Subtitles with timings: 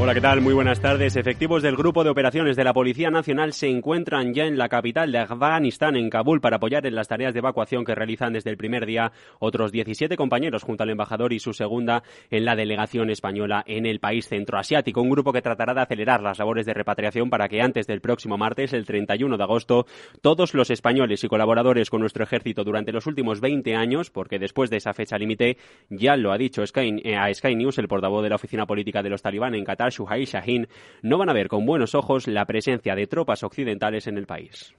[0.00, 0.40] Hola, ¿qué tal?
[0.40, 1.16] Muy buenas tardes.
[1.16, 5.10] Efectivos del Grupo de Operaciones de la Policía Nacional se encuentran ya en la capital
[5.10, 8.56] de Afganistán, en Kabul, para apoyar en las tareas de evacuación que realizan desde el
[8.56, 9.10] primer día
[9.40, 13.98] otros 17 compañeros junto al embajador y su segunda en la delegación española en el
[13.98, 15.02] país centroasiático.
[15.02, 18.38] Un grupo que tratará de acelerar las labores de repatriación para que antes del próximo
[18.38, 19.86] martes, el 31 de agosto,
[20.22, 24.70] todos los españoles y colaboradores con nuestro ejército durante los últimos 20 años, porque después
[24.70, 25.56] de esa fecha límite,
[25.90, 29.02] ya lo ha dicho Sky, eh, a Sky News el portavoz de la oficina política
[29.02, 30.68] de los talibán en Qatar, Shuhai Shahin,
[31.02, 34.72] no van a ver con buenos ojos la presencia de tropas occidentales en el país.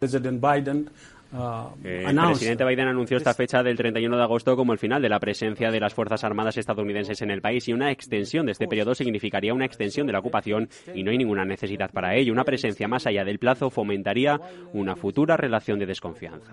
[1.31, 5.09] Uh, el presidente Biden anunció esta fecha del 31 de agosto como el final de
[5.09, 8.67] la presencia de las Fuerzas Armadas estadounidenses en el país y una extensión de este
[8.67, 12.33] periodo significaría una extensión de la ocupación y no hay ninguna necesidad para ello.
[12.33, 14.39] Una presencia más allá del plazo fomentaría
[14.73, 16.51] una futura relación de desconfianza.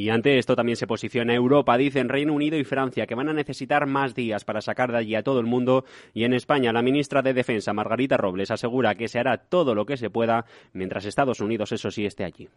[0.00, 3.34] Y ante esto también se posiciona Europa, dicen Reino Unido y Francia, que van a
[3.34, 5.84] necesitar más días para sacar de allí a todo el mundo.
[6.14, 9.84] Y en España, la ministra de Defensa, Margarita Robles, asegura que se hará todo lo
[9.84, 12.48] que se pueda mientras Estados Unidos, eso sí, esté allí.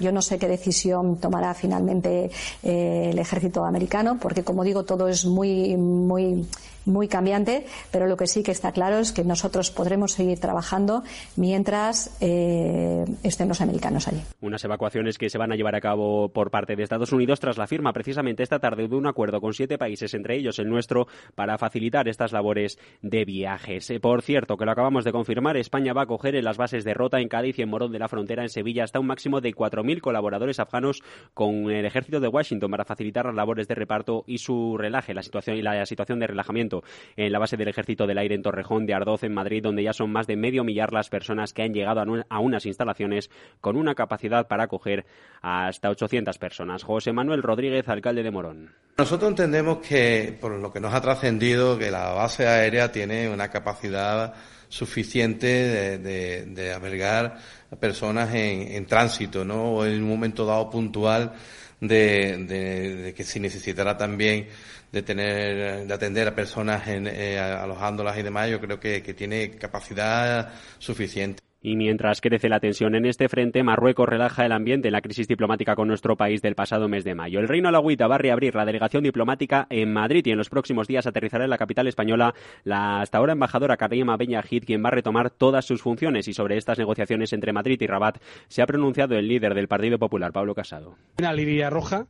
[0.00, 2.30] Yo no sé qué decisión tomará finalmente
[2.62, 6.46] eh, el ejército americano, porque como digo, todo es muy, muy,
[6.86, 11.02] muy cambiante, pero lo que sí que está claro es que nosotros podremos seguir trabajando
[11.36, 14.22] mientras eh, estén los americanos allí.
[14.40, 17.58] Unas evacuaciones que se van a llevar a cabo por parte de Estados Unidos tras
[17.58, 21.06] la firma precisamente esta tarde de un acuerdo con siete países, entre ellos el nuestro,
[21.34, 23.90] para facilitar estas labores de viajes.
[23.90, 26.84] Eh, por cierto, que lo acabamos de confirmar, España va a coger en las bases
[26.84, 29.40] de Rota, en Cádiz y en Morón de la Frontera, en Sevilla, hasta un máximo
[29.40, 31.02] de 4.000 colaboradores afganos
[31.34, 35.22] con el ejército de Washington para facilitar las labores de reparto y su relaje, la
[35.22, 36.75] situación y la situación de relajamiento
[37.16, 39.92] en la base del ejército del aire en Torrejón de Ardoz, en Madrid, donde ya
[39.92, 43.94] son más de medio millar las personas que han llegado a unas instalaciones con una
[43.94, 45.06] capacidad para acoger
[45.42, 46.82] hasta 800 personas.
[46.82, 48.74] José Manuel Rodríguez, alcalde de Morón.
[48.98, 53.50] Nosotros entendemos que, por lo que nos ha trascendido, que la base aérea tiene una
[53.50, 54.34] capacidad
[54.68, 57.38] suficiente de, albergar
[57.70, 59.72] a personas en, tránsito, ¿no?
[59.72, 61.32] O en un momento dado puntual
[61.80, 64.48] de, que si necesitará también
[64.92, 69.50] de tener, de atender a personas en, eh, alojándolas y demás, yo creo que tiene
[69.52, 71.42] capacidad suficiente.
[71.66, 75.26] Y mientras crece la tensión en este frente, Marruecos relaja el ambiente en la crisis
[75.26, 77.40] diplomática con nuestro país del pasado mes de mayo.
[77.40, 80.86] El Reino Alagüita va a reabrir la delegación diplomática en Madrid y en los próximos
[80.86, 84.92] días aterrizará en la capital española la hasta ahora embajadora Karima Benyahid, quien va a
[84.92, 86.28] retomar todas sus funciones.
[86.28, 89.98] Y sobre estas negociaciones entre Madrid y Rabat se ha pronunciado el líder del Partido
[89.98, 90.94] Popular, Pablo Casado.
[91.18, 92.06] Una línea roja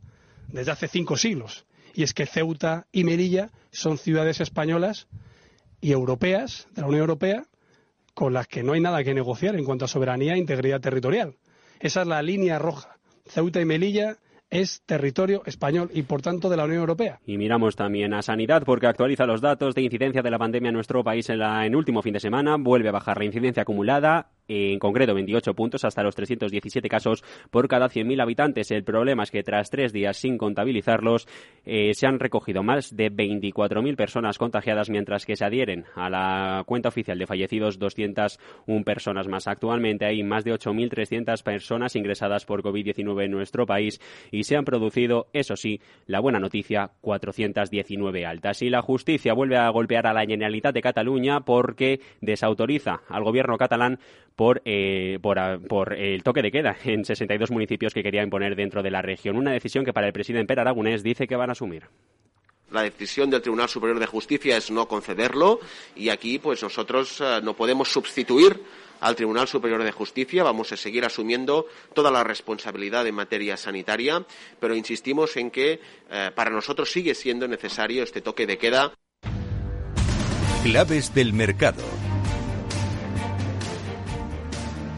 [0.49, 1.65] desde hace cinco siglos.
[1.95, 5.07] Y es que Ceuta y Melilla son ciudades españolas
[5.81, 7.47] y europeas, de la Unión Europea,
[8.17, 11.35] con las que no hay nada que negociar en cuanto a soberanía e integridad territorial.
[11.79, 12.97] Esa es la línea roja.
[13.27, 14.15] Ceuta y Melilla
[14.49, 17.19] es territorio español y por tanto de la Unión Europea.
[17.27, 20.73] Y miramos también a sanidad porque actualiza los datos de incidencia de la pandemia en
[20.73, 22.55] nuestro país en, el último fin de semana.
[22.57, 27.67] Vuelve a bajar la incidencia acumulada en concreto 28 puntos hasta los 317 casos por
[27.67, 28.71] cada 100.000 habitantes.
[28.71, 31.27] El problema es que tras tres días sin contabilizarlos
[31.65, 36.63] eh, se han recogido más de 24.000 personas contagiadas mientras que se adhieren a la
[36.65, 39.47] cuenta oficial de fallecidos 201 personas más.
[39.47, 43.99] Actualmente hay más de 8.300 personas ingresadas por COVID-19 en nuestro país
[44.31, 48.61] y se han producido, eso sí, la buena noticia, 419 altas.
[48.61, 53.57] Y la justicia vuelve a golpear a la Generalitat de Cataluña porque desautoriza al gobierno
[53.57, 53.99] catalán
[54.37, 58.91] por, eh, por, el toque de queda en 62 municipios que quería imponer dentro de
[58.91, 59.35] la región.
[59.35, 61.85] Una decisión que para el presidente Per Aragonés dice que van a asumir.
[62.71, 65.59] La decisión del Tribunal Superior de Justicia es no concederlo
[65.95, 68.61] y aquí pues nosotros eh, no podemos sustituir
[68.99, 70.43] al Tribunal Superior de Justicia.
[70.43, 71.65] Vamos a seguir asumiendo
[71.95, 74.23] toda la responsabilidad en materia sanitaria,
[74.59, 75.79] pero insistimos en que
[76.11, 78.93] eh, para nosotros sigue siendo necesario este toque de queda.
[80.63, 81.81] Claves del mercado.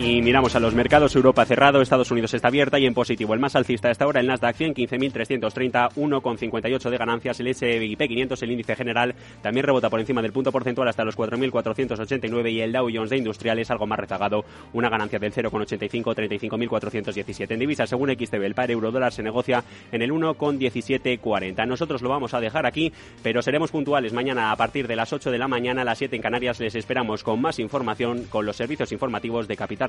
[0.01, 3.33] Y miramos a los mercados, Europa cerrado, Estados Unidos está abierta y en positivo.
[3.33, 7.37] El más alcista hasta ahora el Nasdaq 100, 15.330, 1,58 de ganancias.
[7.41, 11.17] El S&P 500, el índice general, también rebota por encima del punto porcentual hasta los
[11.17, 17.51] 4.489 y el Dow Jones de industriales algo más rezagado, una ganancia del 0,85, 35.417.
[17.51, 21.67] En divisas, según XTB, el par euro dólar se negocia en el 1,1740.
[21.67, 25.29] Nosotros lo vamos a dejar aquí, pero seremos puntuales mañana a partir de las 8
[25.29, 26.61] de la mañana, a las 7 en Canarias.
[26.61, 29.88] Les esperamos con más información con los servicios informativos de Capital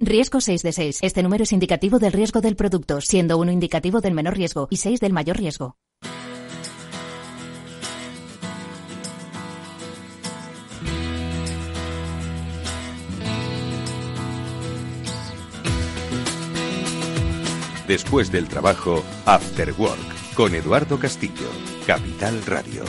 [0.00, 0.98] Riesgo 6 de 6.
[1.02, 4.76] Este número es indicativo del riesgo del producto, siendo uno indicativo del menor riesgo y
[4.76, 5.76] 6 del mayor riesgo.
[17.88, 21.48] Después del trabajo, After Work, con Eduardo Castillo,
[21.86, 22.82] Capital Radio.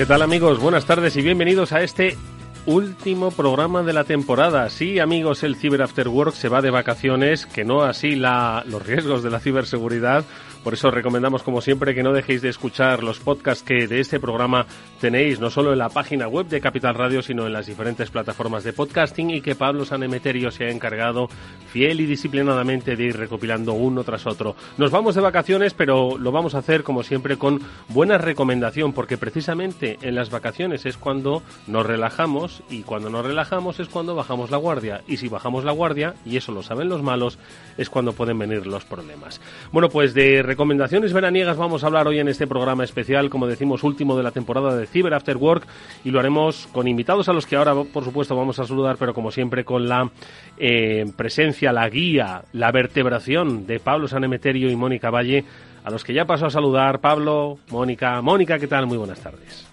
[0.00, 0.58] ¿Qué tal amigos?
[0.60, 2.16] Buenas tardes y bienvenidos a este
[2.64, 4.70] último programa de la temporada.
[4.70, 8.86] Sí, amigos, el Cyber After Work se va de vacaciones, que no así la, los
[8.86, 10.24] riesgos de la ciberseguridad
[10.62, 14.20] por eso recomendamos, como siempre, que no dejéis de escuchar los podcasts que de este
[14.20, 14.66] programa
[15.00, 18.62] tenéis, no solo en la página web de Capital Radio, sino en las diferentes plataformas
[18.64, 21.28] de podcasting y que Pablo Sanemeterio se ha encargado
[21.72, 24.54] fiel y disciplinadamente de ir recopilando uno tras otro.
[24.76, 29.16] Nos vamos de vacaciones, pero lo vamos a hacer, como siempre, con buena recomendación, porque
[29.16, 34.50] precisamente en las vacaciones es cuando nos relajamos y cuando nos relajamos es cuando bajamos
[34.50, 35.02] la guardia.
[35.06, 37.38] Y si bajamos la guardia, y eso lo saben los malos,
[37.78, 39.40] es cuando pueden venir los problemas.
[39.72, 43.84] Bueno, pues de recomendaciones veraniegas vamos a hablar hoy en este programa especial, como decimos,
[43.84, 45.64] último de la temporada de Cyber After Work
[46.02, 49.14] y lo haremos con invitados a los que ahora, por supuesto, vamos a saludar, pero
[49.14, 50.10] como siempre con la
[50.58, 55.44] eh, presencia, la guía, la vertebración de Pablo Sanemeterio y Mónica Valle,
[55.84, 56.98] a los que ya paso a saludar.
[56.98, 58.20] Pablo, Mónica.
[58.20, 58.88] Mónica, ¿qué tal?
[58.88, 59.69] Muy buenas tardes.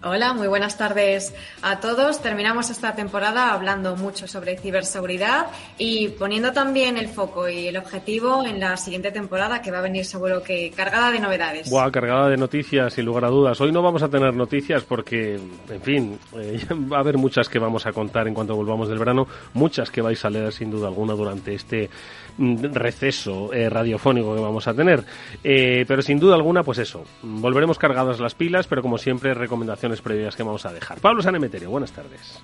[0.00, 2.22] Hola, muy buenas tardes a todos.
[2.22, 8.44] Terminamos esta temporada hablando mucho sobre ciberseguridad y poniendo también el foco y el objetivo
[8.44, 11.68] en la siguiente temporada que va a venir seguro que cargada de novedades.
[11.68, 13.60] Buah, cargada de noticias, sin lugar a dudas.
[13.60, 15.34] Hoy no vamos a tener noticias porque,
[15.68, 19.00] en fin, eh, va a haber muchas que vamos a contar en cuanto volvamos del
[19.00, 21.90] verano, muchas que vais a leer sin duda alguna durante este
[22.38, 25.04] receso eh, radiofónico que vamos a tener.
[25.42, 30.00] Eh, pero sin duda alguna, pues eso, volveremos cargadas las pilas, pero como siempre, recomendaciones
[30.00, 31.00] previas que vamos a dejar.
[31.00, 32.40] Pablo Sanemeterio, buenas tardes.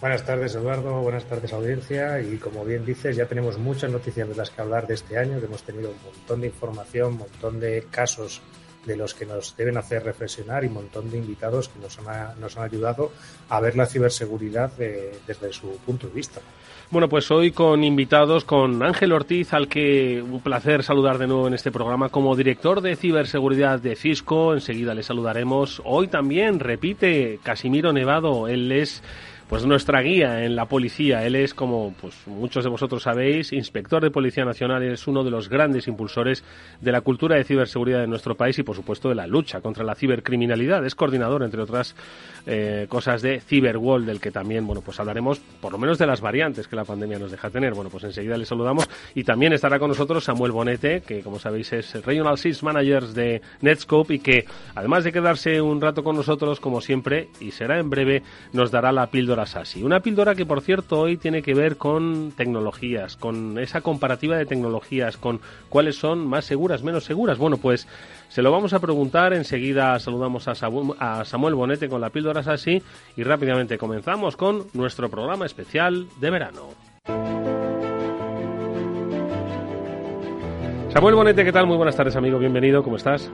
[0.00, 1.00] Buenas tardes, Eduardo.
[1.00, 2.20] Buenas tardes, audiencia.
[2.20, 5.38] Y como bien dices, ya tenemos muchas noticias de las que hablar de este año,
[5.40, 8.42] que hemos tenido un montón de información, un montón de casos
[8.86, 12.40] de los que nos deben hacer reflexionar y un montón de invitados que nos han,
[12.40, 13.12] nos han ayudado
[13.48, 16.40] a ver la ciberseguridad desde su punto de vista.
[16.90, 21.48] Bueno, pues hoy con invitados, con Ángel Ortiz, al que un placer saludar de nuevo
[21.48, 24.54] en este programa como director de ciberseguridad de Cisco.
[24.54, 25.82] Enseguida le saludaremos.
[25.84, 29.02] Hoy también repite Casimiro Nevado, él es
[29.54, 31.24] pues nuestra guía en la policía.
[31.24, 35.30] Él es, como pues muchos de vosotros sabéis, inspector de Policía Nacional es uno de
[35.30, 36.42] los grandes impulsores
[36.80, 39.84] de la cultura de ciberseguridad de nuestro país y, por supuesto, de la lucha contra
[39.84, 40.84] la cibercriminalidad.
[40.84, 41.94] Es coordinador, entre otras
[42.46, 46.20] eh, cosas, de Cyberwall, del que también, bueno, pues hablaremos por lo menos de las
[46.20, 47.74] variantes que la pandemia nos deja tener.
[47.74, 51.72] Bueno, pues enseguida le saludamos y también estará con nosotros Samuel Bonete, que, como sabéis,
[51.74, 56.58] es Regional Sales Manager de Netscope y que, además de quedarse un rato con nosotros,
[56.58, 60.60] como siempre, y será en breve, nos dará la píldora así Una píldora que, por
[60.60, 66.26] cierto, hoy tiene que ver con tecnologías, con esa comparativa de tecnologías, con cuáles son
[66.26, 67.38] más seguras, menos seguras.
[67.38, 67.86] Bueno, pues
[68.28, 69.32] se lo vamos a preguntar.
[69.34, 72.82] Enseguida saludamos a Samuel Bonete con la píldora así
[73.16, 76.68] y rápidamente comenzamos con nuestro programa especial de verano.
[80.92, 81.66] Samuel Bonete, ¿qué tal?
[81.66, 82.38] Muy buenas tardes, amigo.
[82.38, 82.82] Bienvenido.
[82.82, 83.30] ¿Cómo estás?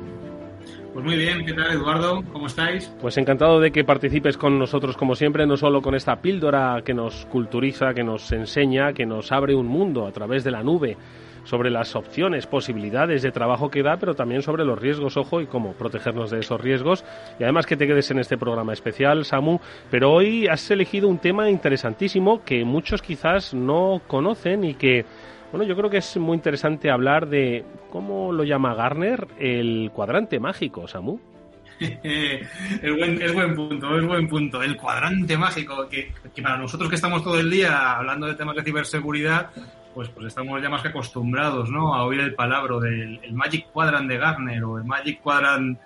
[0.92, 2.22] Pues muy bien, ¿qué tal Eduardo?
[2.32, 2.92] ¿Cómo estáis?
[3.00, 6.94] Pues encantado de que participes con nosotros como siempre, no solo con esta píldora que
[6.94, 10.96] nos culturiza, que nos enseña, que nos abre un mundo a través de la nube
[11.44, 15.46] sobre las opciones, posibilidades de trabajo que da, pero también sobre los riesgos, ojo, y
[15.46, 17.04] cómo protegernos de esos riesgos.
[17.38, 19.58] Y además que te quedes en este programa especial, Samu.
[19.90, 25.04] Pero hoy has elegido un tema interesantísimo que muchos quizás no conocen y que
[25.50, 30.38] bueno, yo creo que es muy interesante hablar de cómo lo llama Garner el cuadrante
[30.38, 31.18] mágico, Samu.
[31.80, 34.62] es, buen, punto, es buen punto.
[34.62, 38.62] El cuadrante mágico, que, para nosotros que estamos todo el día hablando de temas de
[38.62, 39.50] ciberseguridad,
[39.94, 41.94] pues, pues estamos ya más que acostumbrados ¿no?
[41.94, 45.78] a oír el palabra del el Magic Quadrant de Garner o el Magic Quadrant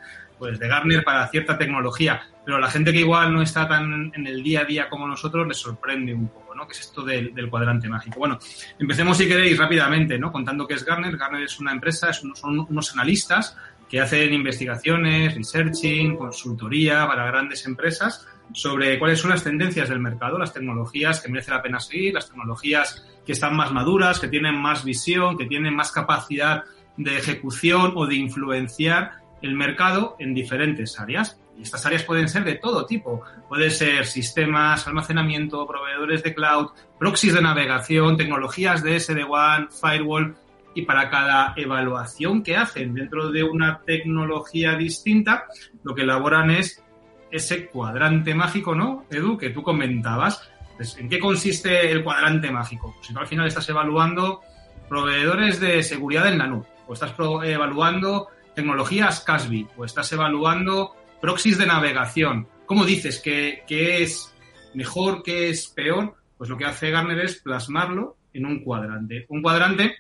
[0.45, 4.27] pues de Gartner para cierta tecnología, pero la gente que igual no está tan en
[4.27, 6.67] el día a día como nosotros les sorprende un poco, ¿no?
[6.67, 8.19] Que es esto del, cuadrante mágico.
[8.19, 8.39] Bueno,
[8.79, 10.31] empecemos si queréis rápidamente, ¿no?
[10.31, 11.17] Contando qué es Gartner.
[11.17, 13.57] Gartner es una empresa, son unos analistas
[13.89, 20.39] que hacen investigaciones, researching, consultoría para grandes empresas sobre cuáles son las tendencias del mercado,
[20.39, 24.61] las tecnologías que merece la pena seguir, las tecnologías que están más maduras, que tienen
[24.61, 26.65] más visión, que tienen más capacidad
[26.99, 31.39] de ejecución o de influenciar el mercado en diferentes áreas.
[31.57, 33.23] Y estas áreas pueden ser de todo tipo.
[33.49, 40.35] Puede ser sistemas, almacenamiento, proveedores de cloud, proxies de navegación, tecnologías de SD-WAN, firewall.
[40.75, 45.45] Y para cada evaluación que hacen dentro de una tecnología distinta,
[45.85, 46.83] lo que elaboran es
[47.31, 50.51] ese cuadrante mágico, ¿no, Edu, que tú comentabas?
[50.77, 52.97] Pues, ¿En qué consiste el cuadrante mágico?
[53.03, 54.41] Si tú al final estás evaluando
[54.89, 61.59] proveedores de seguridad en la nube, o estás evaluando tecnologías CASB, o estás evaluando proxies
[61.59, 62.49] de navegación.
[62.67, 64.35] ¿Cómo dices que, es
[64.75, 66.15] mejor, que es peor?
[66.37, 69.27] Pues lo que hace Gartner es plasmarlo en un cuadrante.
[69.29, 69.97] Un cuadrante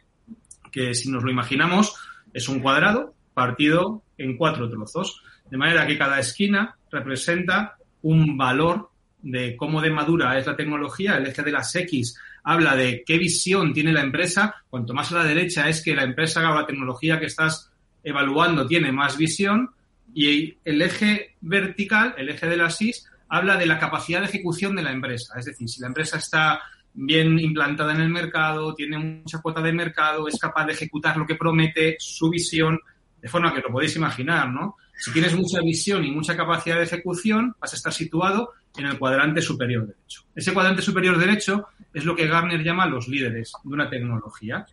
[0.70, 1.94] que, si nos lo imaginamos,
[2.32, 5.22] es un cuadrado partido en cuatro trozos.
[5.50, 8.90] De manera que cada esquina representa un valor
[9.22, 13.16] de cómo de madura es la tecnología, el eje de las X habla de qué
[13.18, 16.66] visión tiene la empresa, cuanto más a la derecha es que la empresa o la
[16.66, 17.72] tecnología que estás
[18.04, 19.70] evaluando tiene más visión
[20.14, 22.92] y el eje vertical, el eje de las Y,
[23.28, 25.34] habla de la capacidad de ejecución de la empresa.
[25.38, 26.60] Es decir, si la empresa está
[26.92, 31.26] bien implantada en el mercado, tiene mucha cuota de mercado, es capaz de ejecutar lo
[31.26, 32.78] que promete, su visión,
[33.20, 34.76] de forma que lo podéis imaginar, ¿no?
[34.96, 38.98] Si tienes mucha visión y mucha capacidad de ejecución, vas a estar situado en el
[38.98, 40.22] cuadrante superior derecho.
[40.34, 44.66] Ese cuadrante superior derecho es lo que Gartner llama los líderes de una tecnología.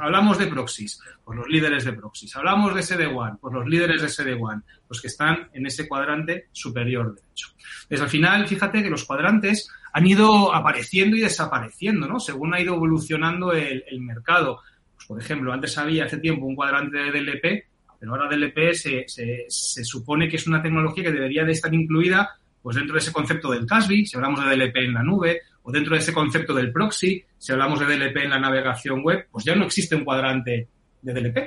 [0.00, 2.36] hablamos de proxies, pues los líderes de proxies.
[2.36, 7.14] Hablamos de SD-WAN, pues los líderes de SD-WAN, los que están en ese cuadrante superior
[7.14, 7.48] derecho.
[7.88, 12.20] Desde al final, fíjate que los cuadrantes han ido apareciendo y desapareciendo, ¿no?
[12.20, 14.60] Según ha ido evolucionando el, mercado.
[14.94, 17.71] Pues, por ejemplo, antes había hace tiempo un cuadrante de DLP,
[18.02, 21.72] pero ahora DLP se, se, se supone que es una tecnología que debería de estar
[21.72, 22.30] incluida
[22.60, 25.70] pues dentro de ese concepto del CASB, si hablamos de DLP en la nube, o
[25.70, 29.44] dentro de ese concepto del proxy, si hablamos de DLP en la navegación web, pues
[29.44, 30.66] ya no existe un cuadrante
[31.00, 31.38] de DLP,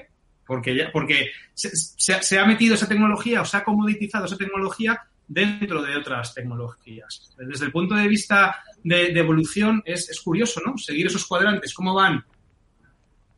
[0.47, 5.83] porque, ya, porque se, ha metido esa tecnología o se ha comoditizado esa tecnología dentro
[5.83, 7.35] de otras tecnologías.
[7.38, 10.77] Desde el punto de vista de, evolución es, es, curioso, ¿no?
[10.77, 12.24] Seguir esos cuadrantes, cómo van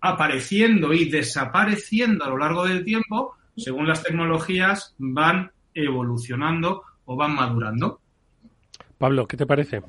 [0.01, 7.35] apareciendo y desapareciendo a lo largo del tiempo, según las tecnologías van evolucionando o van
[7.35, 7.99] madurando.
[8.97, 9.81] Pablo, ¿qué te parece?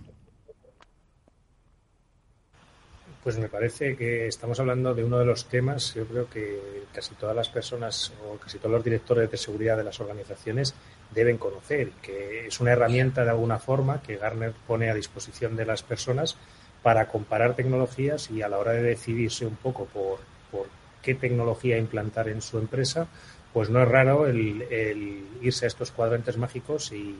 [3.23, 7.15] Pues me parece que estamos hablando de uno de los temas, yo creo que casi
[7.15, 10.75] todas las personas o casi todos los directores de seguridad de las organizaciones
[11.15, 15.67] deben conocer, que es una herramienta de alguna forma que Garner pone a disposición de
[15.67, 16.37] las personas
[16.83, 20.19] para comparar tecnologías y a la hora de decidirse un poco por,
[20.51, 20.69] por
[21.03, 23.09] qué tecnología implantar en su empresa,
[23.53, 24.63] pues no es raro el,
[25.43, 27.15] irse a estos cuadrantes mágicos y,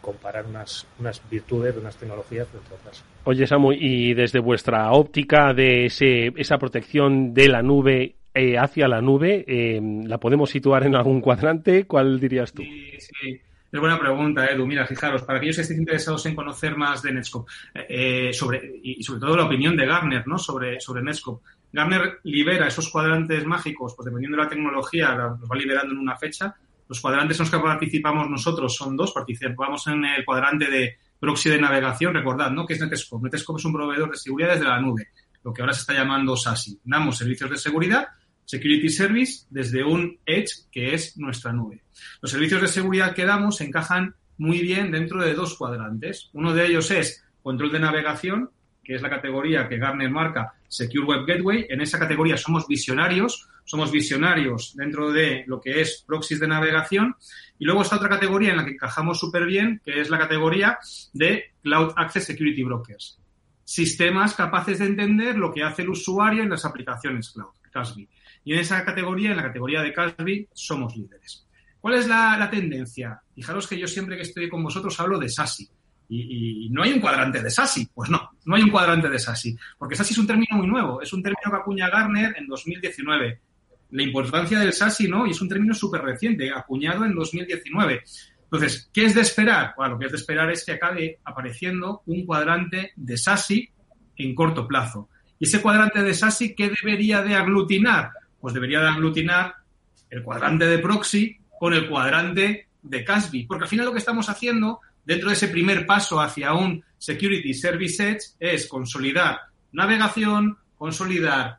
[0.00, 3.04] comparar unas, unas virtudes de unas tecnologías entre otras.
[3.24, 8.88] Oye, Samu, y desde vuestra óptica de ese, esa protección de la nube eh, hacia
[8.88, 11.84] la nube, eh, ¿la podemos situar en algún cuadrante?
[11.86, 12.62] ¿Cuál dirías tú?
[12.62, 13.40] Sí, sí.
[13.72, 14.66] Es buena pregunta, Edu.
[14.66, 19.00] Mira, fijaros, para aquellos que estén interesados en conocer más de Netscope eh, sobre, y
[19.02, 20.38] sobre todo la opinión de Gartner ¿no?
[20.38, 25.56] sobre, sobre Netscope, Gartner libera esos cuadrantes mágicos, pues dependiendo de la tecnología, los va
[25.56, 26.54] liberando en una fecha.
[26.88, 29.12] Los cuadrantes en los que participamos nosotros son dos.
[29.12, 32.12] Participamos en el cuadrante de proxy de navegación.
[32.12, 32.66] Recordad, ¿no?
[32.66, 33.28] Que es Netscope.
[33.30, 35.10] Netscope es un proveedor de seguridad desde la nube,
[35.44, 36.80] lo que ahora se está llamando SASI.
[36.82, 38.08] Damos servicios de seguridad,
[38.50, 41.84] Security Service, desde un Edge, que es nuestra nube.
[42.20, 46.30] Los servicios de seguridad que damos encajan muy bien dentro de dos cuadrantes.
[46.32, 48.50] Uno de ellos es control de navegación,
[48.82, 51.66] que es la categoría que Gartner marca Secure Web Gateway.
[51.68, 57.14] En esa categoría somos visionarios, somos visionarios dentro de lo que es proxies de navegación.
[57.56, 60.76] Y luego está otra categoría en la que encajamos súper bien, que es la categoría
[61.12, 63.16] de Cloud Access Security Brokers.
[63.62, 68.08] Sistemas capaces de entender lo que hace el usuario en las aplicaciones cloud, CASB.
[68.44, 71.46] Y en esa categoría, en la categoría de CASB, somos líderes.
[71.80, 73.20] ¿Cuál es la, la tendencia?
[73.34, 75.68] Fijaros que yo siempre que estoy con vosotros hablo de SASI.
[76.12, 77.88] Y, no hay un cuadrante de SASI.
[77.94, 79.56] Pues no, no hay un cuadrante de SASI.
[79.78, 81.00] Porque SASI es un término muy nuevo.
[81.00, 83.40] Es un término que acuña Garner en 2019.
[83.92, 85.26] La importancia del SASI, ¿no?
[85.26, 88.02] Y es un término súper reciente, acuñado en 2019.
[88.44, 89.74] Entonces, ¿qué es de esperar?
[89.76, 93.70] Bueno, lo que es de esperar es que acabe apareciendo un cuadrante de SASI
[94.16, 95.08] en corto plazo.
[95.38, 98.10] ¿Y ese cuadrante de SASI qué debería de aglutinar?
[98.40, 99.54] Pues debería de aglutinar
[100.08, 104.28] el cuadrante de proxy, con el cuadrante de Casby, porque al final lo que estamos
[104.28, 109.40] haciendo dentro de ese primer paso hacia un Security Service Edge es consolidar
[109.72, 111.58] navegación, consolidar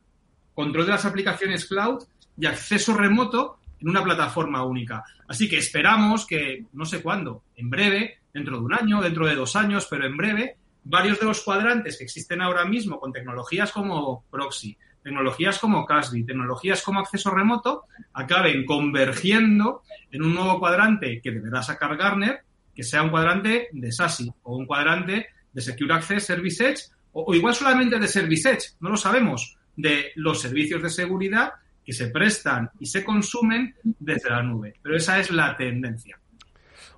[0.53, 2.03] control de las aplicaciones cloud
[2.37, 5.03] y acceso remoto en una plataforma única.
[5.27, 9.35] Así que esperamos que, no sé cuándo, en breve, dentro de un año, dentro de
[9.35, 13.71] dos años, pero en breve, varios de los cuadrantes que existen ahora mismo con tecnologías
[13.71, 21.19] como proxy, tecnologías como Casby, tecnologías como acceso remoto, acaben convergiendo en un nuevo cuadrante
[21.21, 22.41] que deberá sacar Garner,
[22.75, 26.81] que sea un cuadrante de SASI o un cuadrante de Secure Access Service Edge
[27.13, 31.51] o, igual solamente de Service Edge, no lo sabemos, de los servicios de seguridad
[31.85, 34.75] que se prestan y se consumen desde la nube.
[34.81, 36.17] Pero esa es la tendencia.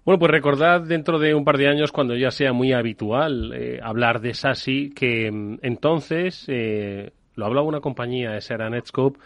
[0.05, 3.79] Bueno, pues recordad dentro de un par de años, cuando ya sea muy habitual eh,
[3.81, 9.19] hablar de SASI, que mm, entonces eh, lo hablaba una compañía, esa era Netscope,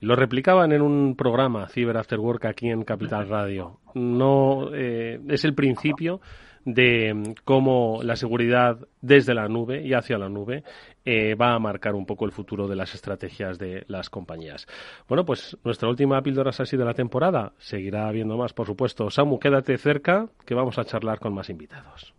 [0.00, 3.80] lo replicaban en un programa, Cyber After Work, aquí en Capital Radio.
[3.94, 6.20] No eh, es el principio
[6.64, 10.64] de mm, cómo la seguridad desde la nube y hacia la nube
[11.04, 14.66] eh, va a marcar un poco el futuro de las estrategias de las compañías.
[15.08, 17.52] Bueno, pues nuestra última píldora así de la temporada.
[17.58, 19.10] Seguirá habiendo más, por supuesto.
[19.10, 22.14] Samu, quédate cerca, que vamos a charlar con más invitados.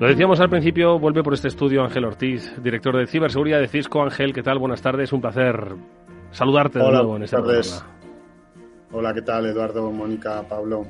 [0.00, 4.02] Lo decíamos al principio, vuelve por este estudio Ángel Ortiz, director de ciberseguridad de Cisco.
[4.02, 4.58] Ángel, ¿qué tal?
[4.58, 5.76] Buenas tardes, un placer
[6.32, 7.84] saludarte de nuevo en este tardes.
[8.90, 10.84] Hola, ¿qué tal, Eduardo, Mónica, Pablo?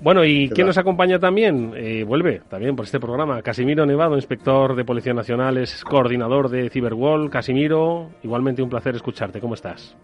[0.00, 1.72] Bueno, ¿y quién nos acompaña también?
[1.74, 3.42] Eh, vuelve también por este programa.
[3.42, 7.30] Casimiro Nevado, inspector de Policía Nacional, es coordinador de Cyberwall.
[7.30, 9.40] Casimiro, igualmente un placer escucharte.
[9.40, 9.96] ¿Cómo estás?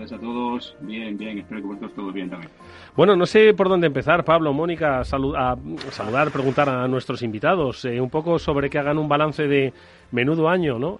[0.00, 0.76] Tardes a todos.
[0.80, 1.38] Bien, bien.
[1.38, 2.50] Espero que vosotros todo bien también.
[2.96, 5.58] Bueno, no sé por dónde empezar, Pablo, Mónica, a saludar,
[6.32, 9.74] preguntar a nuestros invitados eh, un poco sobre que hagan un balance de
[10.10, 10.96] menudo año, ¿no?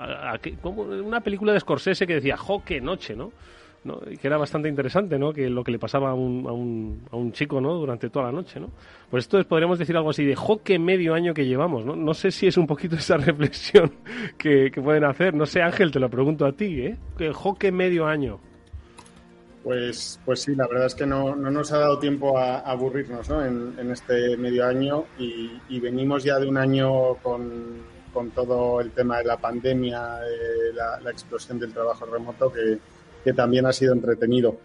[0.61, 3.33] como una película de Scorsese que decía, jo, qué noche, ¿no?
[4.21, 5.33] que era bastante interesante, ¿no?
[5.33, 7.73] Que lo que le pasaba a un, a un, a un chico, ¿no?
[7.77, 8.69] Durante toda la noche, ¿no?
[9.11, 11.97] Pues esto podríamos decir algo así de joque medio año que llevamos, ¿no?
[11.97, 13.91] No sé si es un poquito esa reflexión
[14.37, 15.33] que, pueden hacer.
[15.33, 16.99] No sé, Ángel, te lo pregunto a ti, ¿eh?
[17.17, 18.39] Que joque medio año.
[19.63, 23.29] Pues, pues sí, la verdad es que no, no nos ha dado tiempo a, aburrirnos
[23.29, 23.45] ¿no?
[23.45, 28.91] en, en, este medio año y, venimos ya de un año con, con todo el
[28.93, 30.21] tema de la pandemia,
[30.75, 32.79] la, explosión del trabajo remoto que,
[33.23, 34.57] que también ha sido entretenido.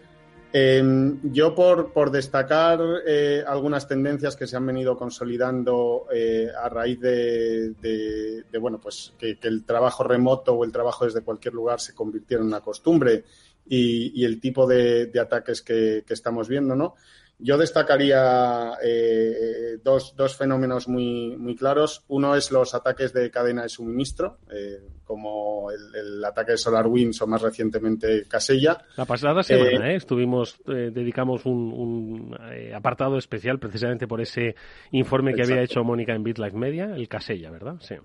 [0.58, 6.70] Em, yo por, por destacar eh, algunas tendencias que se han venido consolidando eh, a
[6.70, 11.94] raíz de, bueno, pues que, el trabajo remoto o el trabajo desde cualquier lugar se
[11.94, 13.26] convirtiera en una costumbre
[13.66, 16.96] y, y el tipo de, ataques que, que, estamos viendo, ¿no?
[17.38, 22.06] Yo destacaría eh, dos, dos, fenómenos muy, muy claros.
[22.08, 27.28] Uno es los ataques de cadena de suministro, eh, como el, ataque de SolarWinds o
[27.28, 28.78] más recientemente Casella.
[28.96, 32.38] La pasada semana eh, estuvimos, dedicamos un,
[32.74, 34.56] apartado especial precisamente por ese
[34.92, 37.76] informe que había hecho Mónica en BitLife Media, el Casella, ¿verdad?
[37.82, 37.96] Sí.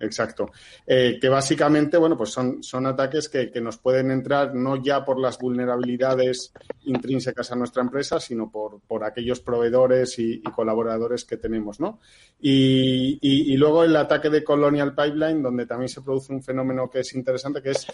[0.00, 0.50] Exacto.
[0.86, 5.20] Eh, que básicamente, bueno, pues son, son ataques que, nos pueden entrar no ya por
[5.20, 6.52] las vulnerabilidades
[6.84, 12.00] intrínsecas a nuestra empresa, sino por, por aquellos proveedores y, colaboradores que tenemos, ¿no?
[12.40, 17.00] Y, y, luego el ataque de Colonial Pipeline, donde también se produce un fenómeno que
[17.00, 17.86] es interesante, que es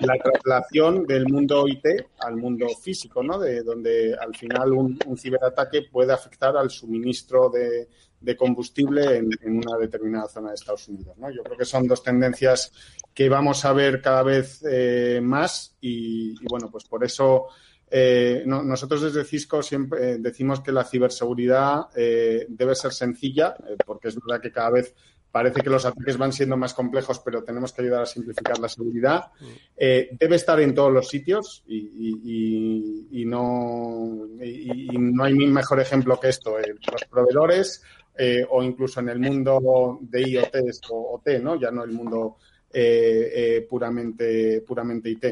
[0.00, 1.84] la traslación del mundo IT
[2.20, 3.38] al mundo físico, ¿no?
[3.38, 7.88] De donde al final un ciberataque puede afectar al suministro de,
[8.20, 11.16] de combustible en, una determinada zona de Estados Unidos.
[11.18, 11.30] ¿no?
[11.30, 12.72] Yo creo que son dos tendencias
[13.14, 17.46] que vamos a ver cada vez eh, más y, bueno, pues por eso
[17.90, 24.16] eh, nosotros desde Cisco siempre eh, decimos que la ciberseguridad debe ser sencilla, porque es
[24.16, 24.94] verdad que cada vez
[25.30, 28.68] parece que los ataques van siendo más complejos, pero tenemos que ayudar a simplificar la
[28.68, 29.26] seguridad.
[29.76, 36.56] debe estar en todos los sitios y, no, y, no hay mejor ejemplo que esto.
[36.58, 37.82] los proveedores
[38.20, 40.56] eh, o incluso en el mundo de IoT
[40.90, 41.54] o OT, ¿no?
[41.54, 45.24] Ya no el mundo eh, eh, puramente, puramente IT.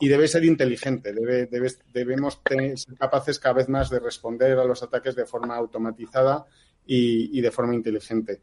[0.00, 1.48] Y debe ser inteligente, debe,
[1.92, 6.44] debemos ser capaces cada vez más de responder a los ataques de forma automatizada
[6.84, 8.40] y, de forma inteligente.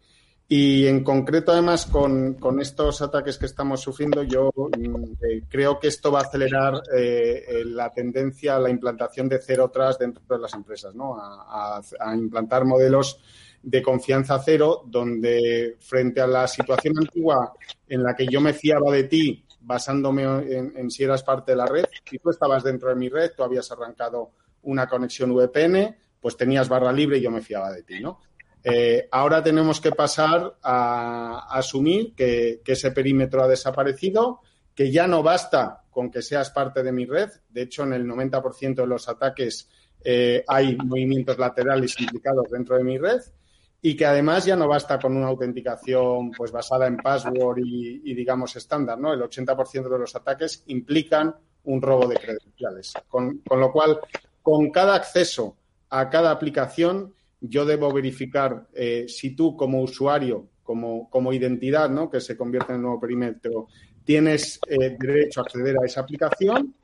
[0.47, 6.09] Y en concreto, además, con, estos ataques que estamos sufriendo, yo mm, creo que esto
[6.09, 6.81] va a acelerar
[7.65, 11.17] la tendencia a la implantación de cero tras dentro de las empresas, ¿no?
[11.19, 11.81] a
[12.15, 13.19] implantar modelos
[13.61, 17.53] de confianza cero, donde frente a la situación antigua
[17.87, 21.65] en la que yo me fiaba de ti basándome en, si eras parte de la
[21.65, 24.31] red, si tú estabas dentro de mi red, tú habías arrancado
[24.63, 28.19] una conexión VPN, pues tenías barra libre y yo me fiaba de ti, ¿no?
[28.63, 34.41] Eh, ahora tenemos que pasar a, asumir que, ese perímetro ha desaparecido,
[34.73, 37.29] que ya no basta con que seas parte de mi red.
[37.49, 39.69] De hecho, en el 90% de los ataques
[40.03, 43.21] eh, hay movimientos laterales implicados dentro de mi red
[43.81, 48.55] y que además ya no basta con una autenticación pues basada en password y, digamos
[48.55, 49.13] estándar, ¿no?
[49.13, 52.93] El 80% de los ataques implican un robo de credenciales.
[53.07, 53.99] Con, lo cual,
[54.41, 55.55] con cada acceso
[55.89, 62.09] a cada aplicación, yo debo verificar eh, si tú como usuario, como, como identidad, ¿no?
[62.09, 63.67] Que se convierte en el nuevo perímetro,
[64.03, 66.75] tienes eh, derecho a acceder a esa aplicación,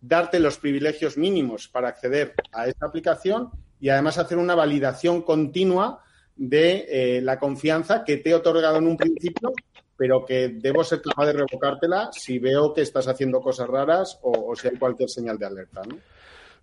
[0.00, 6.04] darte los privilegios mínimos para acceder a esa aplicación y además hacer una validación continua
[6.36, 9.52] de eh, la confianza que te he otorgado en un principio,
[9.96, 14.54] pero que debo ser capaz de revocártela si veo que estás haciendo cosas raras o,
[14.56, 15.82] si hay cualquier señal de alerta.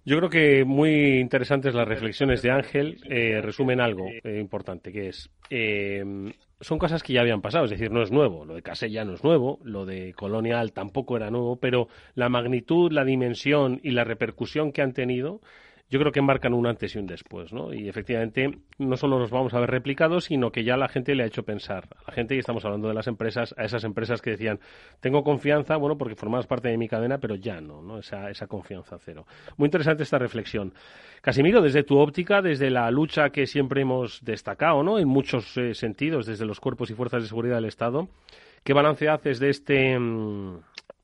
[0.04, 5.30] Yo creo que muy interesantes las reflexiones de Ángel eh, resumen algo importante, que es
[6.62, 8.46] son cosas que ya habían pasado, es decir, no es nuevo.
[8.46, 12.92] Lo de Casella no es nuevo, lo de Colonial tampoco era nuevo, pero la magnitud,
[12.92, 15.42] la dimensión y la repercusión que han tenido
[15.92, 17.74] yo creo que marcan un antes y un después, ¿no?
[17.74, 21.24] Y efectivamente no solo los vamos a ver replicados, sino que ya la gente le
[21.24, 21.90] ha hecho pensar.
[21.98, 24.62] A la gente, y estamos hablando de las empresas, a esas empresas que decían,
[25.02, 28.00] tengo confianza, bueno, porque formabas parte de mi cadena, pero ya no, ¿no?
[28.00, 29.28] Esa, esa confianza cero.
[29.58, 30.74] Muy interesante esta reflexión.
[31.20, 34.98] Casimiro, desde tu óptica, desde la lucha que siempre hemos destacado, ¿no?
[34.98, 38.08] En muchos eh, sentidos, desde los cuerpos y fuerzas de seguridad del Estado,
[38.64, 40.00] ¿qué balance haces de este...
[40.00, 40.60] Mm,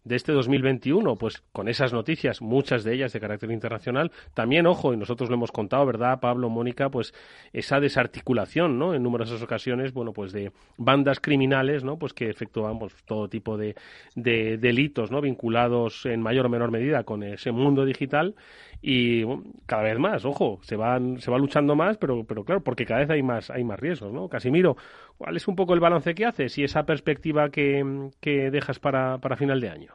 [0.07, 4.93] de este 2021, pues con esas noticias, muchas de ellas de carácter internacional, también, ojo,
[4.93, 6.89] y nosotros lo hemos contado, ¿verdad, Pablo, Mónica?
[6.89, 7.13] Pues
[7.51, 8.93] esa desarticulación, ¿no?
[8.93, 11.97] En numerosas ocasiones, bueno, pues de bandas criminales, ¿no?
[11.97, 13.75] Pues que efectúan pues, todo tipo de,
[14.15, 15.21] de delitos, ¿no?
[15.21, 18.35] Vinculados en mayor o menor medida con ese mundo digital
[18.81, 19.23] y
[19.65, 22.99] cada vez más, ojo, se van se va luchando más, pero pero claro, porque cada
[22.99, 24.29] vez hay más hay más riesgos, ¿no?
[24.29, 24.77] Casimiro,
[25.17, 29.37] ¿cuál es un poco el balance que haces y esa perspectiva que, dejas para, para
[29.37, 29.93] final de año?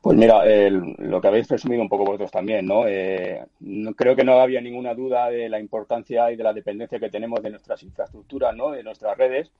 [0.00, 2.86] Pues mira, lo que habéis presumido un poco vosotros también, ¿no?
[2.86, 3.94] Eh, ¿no?
[3.94, 7.42] Creo que no había ninguna duda de la importancia y de la dependencia que tenemos
[7.42, 8.70] de nuestras infraestructuras, ¿no?
[8.70, 9.50] De nuestras redes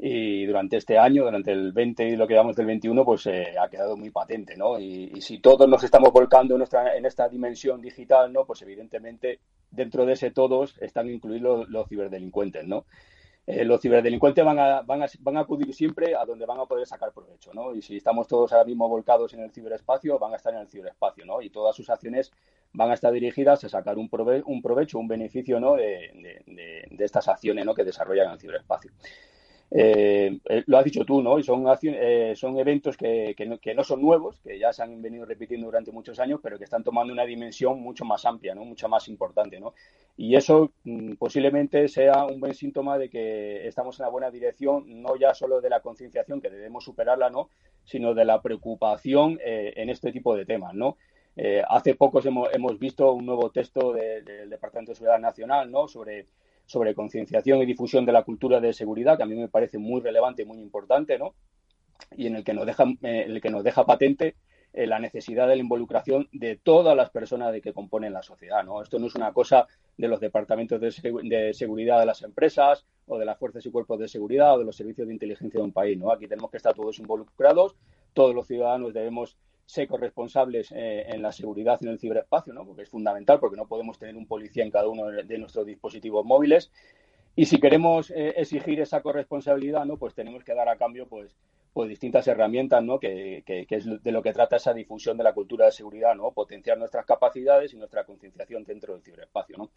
[0.00, 3.54] y durante este año, durante el 20 y lo que llevamos del 21, pues eh,
[3.60, 4.78] ha quedado muy patente, ¿no?
[4.78, 8.44] Y, si todos nos estamos volcando en, nuestra, en esta dimensión digital, ¿no?
[8.46, 9.40] Pues evidentemente
[9.72, 12.84] dentro de ese todos están incluidos los, ciberdelincuentes, ¿no?
[13.44, 16.66] Eh, los ciberdelincuentes van a, van, a, van a acudir siempre a donde van a
[16.66, 17.74] poder sacar provecho, ¿no?
[17.74, 20.68] Y si estamos todos ahora mismo volcados en el ciberespacio, van a estar en el
[20.68, 21.42] ciberespacio, ¿no?
[21.42, 22.30] Y todas sus acciones
[22.72, 24.08] van a estar dirigidas a sacar un,
[24.44, 25.74] un provecho, un beneficio, ¿no?
[25.74, 26.12] De,
[26.46, 27.74] de, de, estas acciones, ¿no?
[27.74, 28.92] Que desarrollan en el ciberespacio.
[29.70, 31.38] Eh, eh, lo has dicho tú, ¿no?
[31.38, 35.26] Y son, eh, son eventos que, que, no, son nuevos, que ya se han venido
[35.26, 38.64] repitiendo durante muchos años, pero que están tomando una dimensión mucho más amplia, ¿no?
[38.64, 39.74] Mucho más importante, ¿no?
[40.16, 45.02] Y eso mm, posiblemente sea un buen síntoma de que estamos en la buena dirección,
[45.02, 47.50] no ya solo de la concienciación, que debemos superarla, ¿no?
[47.84, 50.96] Sino de la preocupación en este tipo de temas, ¿no?
[51.68, 55.86] hace pocos hemos, hemos, visto un nuevo texto del Departamento de Seguridad Nacional, ¿no?
[55.86, 56.26] Sobre
[56.68, 60.02] sobre concienciación y difusión de la cultura de seguridad, que a mí me parece muy
[60.02, 61.34] relevante y muy importante, ¿no?
[62.14, 64.36] Y en el que nos deja, eh, el que nos deja patente
[64.74, 68.62] eh, la necesidad de la involucración de todas las personas de que componen la sociedad,
[68.64, 68.82] ¿no?
[68.82, 73.16] Esto no es una cosa de los departamentos de, de, seguridad de las empresas o
[73.16, 75.72] de las fuerzas y cuerpos de seguridad o de los servicios de inteligencia de un
[75.72, 76.12] país, ¿no?
[76.12, 77.76] Aquí tenemos que estar todos involucrados,
[78.12, 82.64] todos los ciudadanos debemos ser corresponsables eh, en la seguridad en el ciberespacio, ¿no?
[82.64, 86.24] porque es fundamental, porque no podemos tener un policía en cada uno de nuestros dispositivos
[86.24, 86.72] móviles.
[87.36, 89.98] Y si queremos eh, exigir esa corresponsabilidad, ¿no?
[89.98, 91.36] pues tenemos que dar a cambio pues,
[91.74, 92.98] pues distintas herramientas, ¿no?
[92.98, 96.32] Que, que, es de lo que trata esa difusión de la cultura de seguridad, ¿no?
[96.32, 99.58] potenciar nuestras capacidades y nuestra concienciación dentro del ciberespacio.
[99.58, 99.70] ¿no?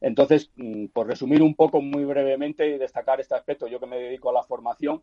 [0.00, 3.98] Entonces, mm, por resumir un poco muy brevemente y destacar este aspecto, yo que me
[3.98, 5.02] dedico a la formación,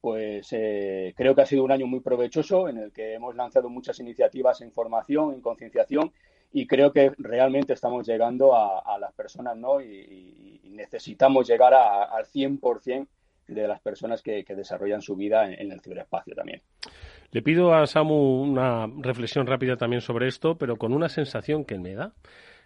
[0.00, 3.68] pues eh, creo que ha sido un año muy provechoso en el que hemos lanzado
[3.68, 6.12] muchas iniciativas en formación, en concienciación
[6.52, 9.80] y creo que realmente estamos llegando a, las personas ¿no?
[9.80, 13.06] y, necesitamos llegar al 100%
[13.48, 16.62] de las personas que, desarrollan su vida en, el ciberespacio también.
[17.32, 21.78] Le pido a Samu una reflexión rápida también sobre esto, pero con una sensación que
[21.78, 22.12] me da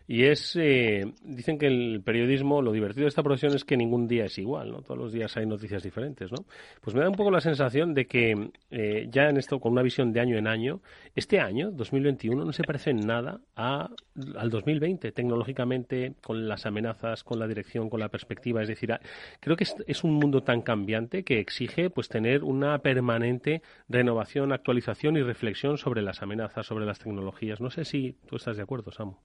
[0.06, 4.06] y es, eh, dicen que el periodismo, lo divertido de esta profesión es que ningún
[4.06, 4.82] día es igual, ¿no?
[4.82, 6.44] Todos los días hay noticias diferentes, ¿no?
[6.82, 9.82] Pues me da un poco la sensación de que eh, ya en esto, con una
[9.82, 10.82] visión de año en año,
[11.14, 13.88] este año, 2021, no se parece en nada a,
[14.36, 18.60] al 2020, tecnológicamente, con las amenazas, con la dirección, con la perspectiva.
[18.60, 18.90] Es decir,
[19.40, 24.52] creo que es, es un mundo tan cambiante que exige, pues, tener una permanente renovación,
[24.52, 27.60] actualización y reflexión sobre las amenazas, sobre las tecnologías.
[27.60, 29.16] No sé si tú estás de acuerdo, Samu.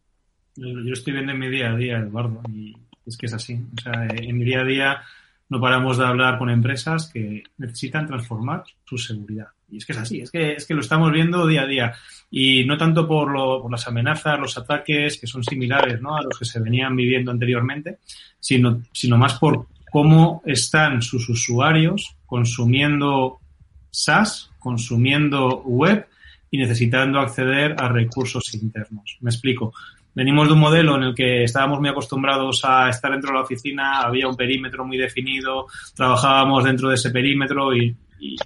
[0.60, 3.60] Yo estoy viendo en mi día a día, Eduardo, y es que es así.
[3.78, 5.02] O sea, en mi día a día
[5.48, 9.48] no paramos de hablar con empresas que necesitan transformar su seguridad.
[9.72, 11.94] Y es que es así, es que, es que lo estamos viendo día a día.
[12.30, 16.16] Y no tanto por, lo, por las amenazas, los ataques, que son similares ¿no?
[16.16, 18.00] a los que se venían viviendo anteriormente,
[18.40, 23.40] sino, sino más por cómo están sus usuarios consumiendo
[23.92, 26.08] SaaS, consumiendo web
[26.52, 29.18] y necesitando acceder a recursos internos.
[29.22, 29.74] Me explico.
[30.14, 33.44] Venimos de un modelo en el que estábamos muy acostumbrados a estar dentro de la
[33.44, 37.96] oficina, había un perímetro muy definido, trabajábamos dentro de ese perímetro y,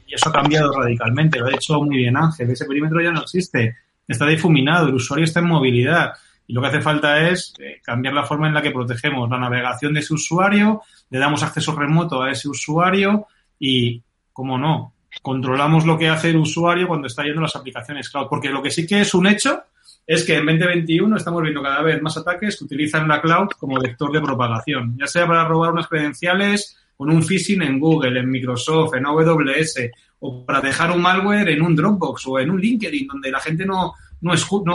[0.08, 1.40] eso ha cambiado radicalmente.
[1.40, 2.52] Lo ha hecho muy bien Ángel.
[2.52, 3.76] Ese perímetro ya no existe.
[4.08, 6.14] Está difuminado, el usuario está en movilidad.
[6.46, 9.40] Y lo que hace falta es eh, cambiar la forma en la que protegemos la
[9.40, 13.26] navegación de ese usuario, le damos acceso remoto a ese usuario
[13.58, 18.28] y, como no, controlamos lo que hace el usuario cuando está yendo las aplicaciones cloud.
[18.30, 19.64] Porque lo que sí que es un hecho
[20.06, 23.80] es que en 2021 estamos viendo cada vez más ataques que utilizan la cloud como
[23.80, 28.30] vector de propagación, ya sea para robar unas credenciales con un phishing en Google, en
[28.30, 29.90] Microsoft, en AWS,
[30.20, 33.66] o para dejar un malware en un Dropbox o en un LinkedIn donde la gente
[33.66, 34.34] no, no,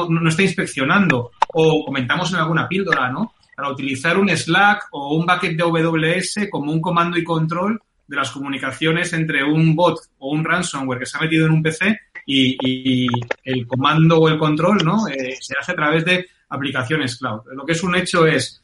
[0.08, 3.34] no, está inspeccionando, o comentamos en alguna píldora, ¿no?
[3.54, 8.16] Para utilizar un Slack o un bucket de AWS como un comando y control de
[8.16, 11.98] las comunicaciones entre un bot o un ransomware que se ha metido en un PC
[12.30, 13.08] y,
[13.42, 15.08] el comando o el control ¿no?
[15.08, 17.40] Eh, se hace a través de aplicaciones cloud.
[17.54, 18.62] Lo que es un hecho es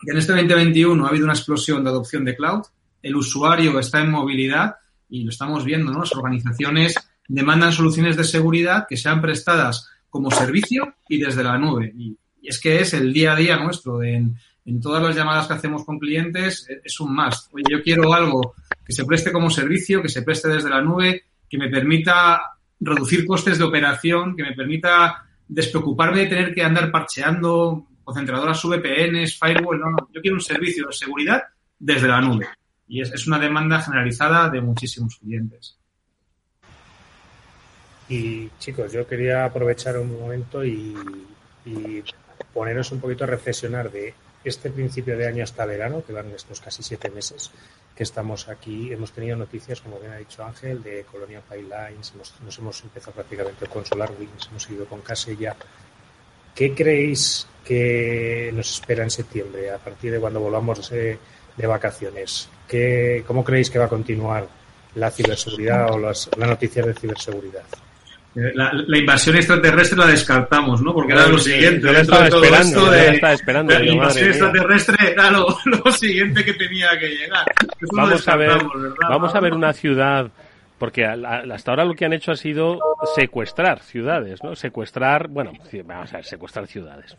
[0.00, 2.62] que en este 2021 ha habido una explosión de adopción de cloud,
[3.00, 4.76] el usuario está en movilidad
[5.08, 6.00] y lo estamos viendo, ¿no?
[6.00, 6.94] Las organizaciones
[7.28, 11.92] demandan soluciones de seguridad que sean prestadas como servicio y desde la nube.
[11.96, 15.54] Y, es que es el día a día nuestro en, en todas las llamadas que
[15.54, 17.54] hacemos con clientes es un must.
[17.54, 21.24] Oye, yo quiero algo que se preste como servicio, que se preste desde la nube,
[21.48, 26.90] que me permita reducir costes de operación, que me permita despreocuparme de tener que andar
[26.90, 29.80] parcheando concentradoras VPNs, firewall.
[29.80, 31.42] No, no, yo quiero un servicio de seguridad
[31.78, 32.48] desde la nube.
[32.86, 35.78] Y es, una demanda generalizada de muchísimos clientes.
[38.08, 40.94] Y chicos, yo quería aprovechar un momento y,
[41.64, 42.02] y
[42.52, 46.60] poneros un poquito a reflexionar de este principio de año hasta verano, que van estos
[46.60, 47.50] casi siete meses
[47.96, 52.12] que estamos aquí, hemos tenido noticias, como bien ha dicho Ángel, de Colonia Pipelines,
[52.44, 55.56] nos hemos empezado prácticamente con SolarWinds, hemos ido con Casella.
[56.54, 61.18] ¿Qué creéis que nos espera en septiembre, a partir de cuando volvamos de,
[61.56, 62.48] vacaciones?
[62.68, 64.48] ¿Qué, ¿Cómo creéis que va a continuar
[64.94, 67.64] la ciberseguridad o las noticias de ciberseguridad?
[68.34, 70.92] La, invasión extraterrestre la descartamos, ¿no?
[70.92, 71.86] Porque era lo siguiente.
[71.86, 73.78] Yo la estaba esperando, la estaba esperando.
[73.78, 77.44] La invasión extraterrestre era lo, siguiente que tenía que llegar.
[77.92, 78.58] vamos a ver,
[79.08, 80.30] vamos a ver una ciudad
[80.78, 82.78] porque hasta ahora lo que han hecho ha sido
[83.14, 84.54] secuestrar ciudades, ¿no?
[84.54, 85.52] Secuestrar, bueno,
[85.84, 87.16] vamos a ver, secuestrar ciudades.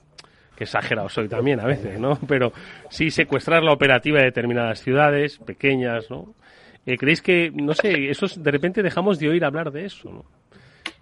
[0.55, 2.19] Que exagerado soy también a veces, ¿no?
[2.27, 2.51] Pero
[2.89, 6.35] sí secuestrar la operativa de determinadas ciudades pequeñas, ¿no?
[6.85, 10.25] Eh, ¿Creéis que, no sé, eso de repente dejamos de oír hablar de eso, ¿no?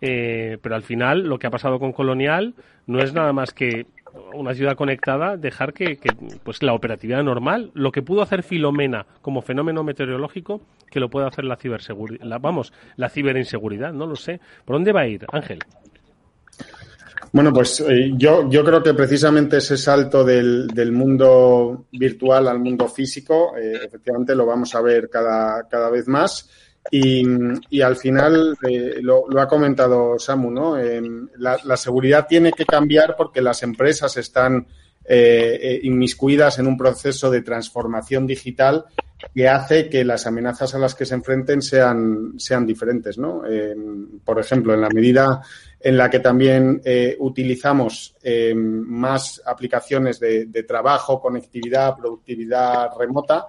[0.05, 2.55] Eh, pero al final lo que ha pasado con Colonial
[2.87, 3.85] no es nada más que
[4.33, 5.97] una ciudad conectada, dejar que,
[6.43, 10.59] pues la operatividad normal, lo que pudo hacer Filomena como fenómeno meteorológico,
[10.91, 14.41] que lo pueda hacer la ciberseguridad, vamos, la ciberinseguridad, no lo sé.
[14.65, 15.59] ¿Por dónde va a ir, Ángel?
[17.31, 22.59] Bueno, pues eh, yo, yo creo que precisamente ese salto del, del mundo virtual al
[22.59, 26.49] mundo físico, eh, efectivamente lo vamos a ver cada, cada vez más.
[26.91, 30.77] Y, al final, eh, lo, ha comentado Samu, ¿no?
[31.37, 34.67] la, seguridad tiene que cambiar porque las empresas están
[35.05, 38.85] eh, eh, inmiscuidas en un proceso de transformación digital
[39.33, 43.41] que hace que las amenazas a las que se enfrenten sean, sean diferentes, ¿no?
[44.25, 45.41] por ejemplo, en la medida
[45.79, 46.81] en la que también
[47.19, 48.17] utilizamos
[48.53, 53.45] más aplicaciones de, de, trabajo, conectividad, productividad remota,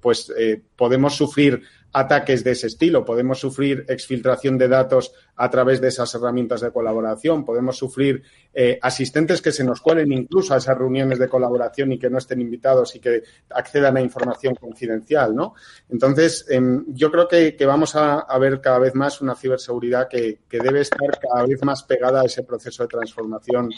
[0.00, 0.32] pues
[0.76, 1.60] podemos sufrir
[1.94, 3.04] ataques de ese estilo.
[3.04, 7.44] Podemos sufrir exfiltración de datos a través de esas herramientas de colaboración.
[7.44, 11.98] Podemos sufrir eh, asistentes que se nos cuelen incluso a esas reuniones de colaboración y
[11.98, 15.54] que no estén invitados y que accedan a información confidencial, ¿no?
[15.88, 20.58] Entonces, em, yo creo que, vamos a, ver cada vez más una ciberseguridad que, que
[20.58, 23.70] debe estar cada vez más pegada a ese proceso de transformación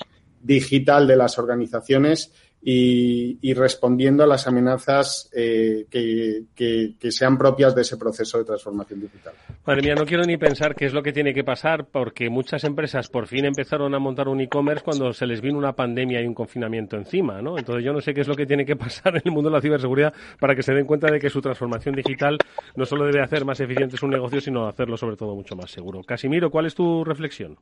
[0.43, 2.33] digital de las organizaciones
[2.69, 9.35] y, respondiendo a las amenazas eh, que, sean propias de ese proceso de transformación digital.
[9.65, 12.65] Madre mía, no quiero ni pensar qué es lo que tiene que pasar porque muchas
[12.65, 16.27] empresas por fin empezaron a montar un e-commerce cuando se les vino una pandemia y
[16.27, 17.57] un confinamiento encima, ¿no?
[17.57, 19.55] Entonces yo no sé qué es lo que tiene que pasar en el mundo de
[19.55, 22.37] la ciberseguridad para que se den cuenta de que su transformación digital
[22.75, 26.03] no solo debe hacer más eficiente su negocio, sino hacerlo sobre todo mucho más seguro.
[26.03, 27.59] Casimiro, ¿cuál es tu reflexión?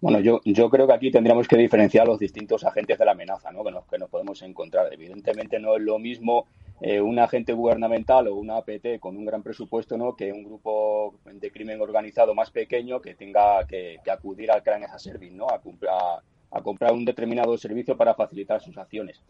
[0.00, 3.52] Bueno, yo, yo creo que aquí tendríamos que diferenciar los distintos agentes de la amenaza
[3.52, 3.62] ¿no?
[3.62, 4.90] que, nos, que nos podemos encontrar.
[4.92, 6.46] Evidentemente no es lo mismo
[6.80, 10.16] eh, un agente gubernamental o una APT con un gran presupuesto ¿no?
[10.16, 15.02] que un grupo de crimen organizado más pequeño que tenga que, acudir al Crane as
[15.02, 15.46] Service, ¿no?
[15.48, 15.60] a,
[15.90, 19.20] a, a comprar un determinado servicio para facilitar sus acciones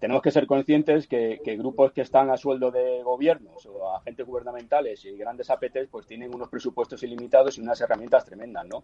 [0.00, 5.04] tenemos que ser conscientes que, grupos que están a sueldo de gobiernos o agentes gubernamentales
[5.04, 8.82] y grandes APTs pues tienen unos presupuestos ilimitados y unas herramientas tremendas, ¿no?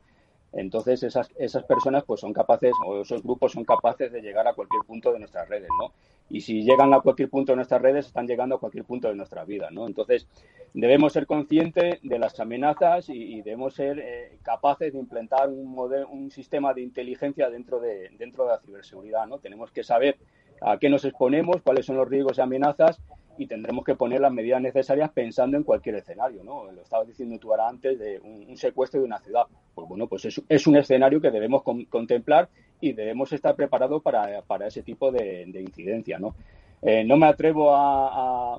[0.52, 4.54] Entonces esas, esas personas pues son capaces o esos grupos son capaces de llegar a
[4.54, 5.92] cualquier punto de nuestras redes, ¿no?
[6.28, 9.14] Y si llegan a cualquier punto de nuestras redes están llegando a cualquier punto de
[9.14, 9.86] nuestra vida, ¿no?
[9.86, 10.26] Entonces
[10.74, 16.08] debemos ser conscientes de las amenazas y, debemos ser eh, capaces de implementar un, modelo,
[16.08, 19.38] un sistema de inteligencia dentro de, dentro de la ciberseguridad, ¿no?
[19.38, 20.18] Tenemos que saber
[20.60, 23.00] a qué nos exponemos, cuáles son los riesgos y amenazas
[23.38, 26.70] y tendremos que poner las medidas necesarias pensando en cualquier escenario, ¿no?
[26.70, 29.44] Lo estabas diciendo tú ahora antes de un, secuestro de una ciudad.
[29.74, 32.48] Pues bueno, pues es, un escenario que debemos contemplar
[32.80, 36.34] y debemos estar preparados para, para ese tipo de, de incidencia, ¿no?
[36.82, 38.58] Eh, no me atrevo a,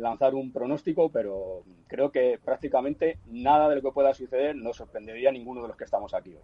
[0.00, 5.30] lanzar un pronóstico, pero creo que prácticamente nada de lo que pueda suceder nos sorprendería
[5.30, 6.34] a ninguno de los que estamos aquí.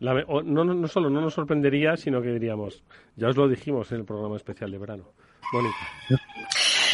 [0.00, 2.84] no, no, solo no nos sorprendería, sino que diríamos,
[3.16, 5.04] ya os lo dijimos en el programa especial de verano.
[5.52, 5.76] Mónica.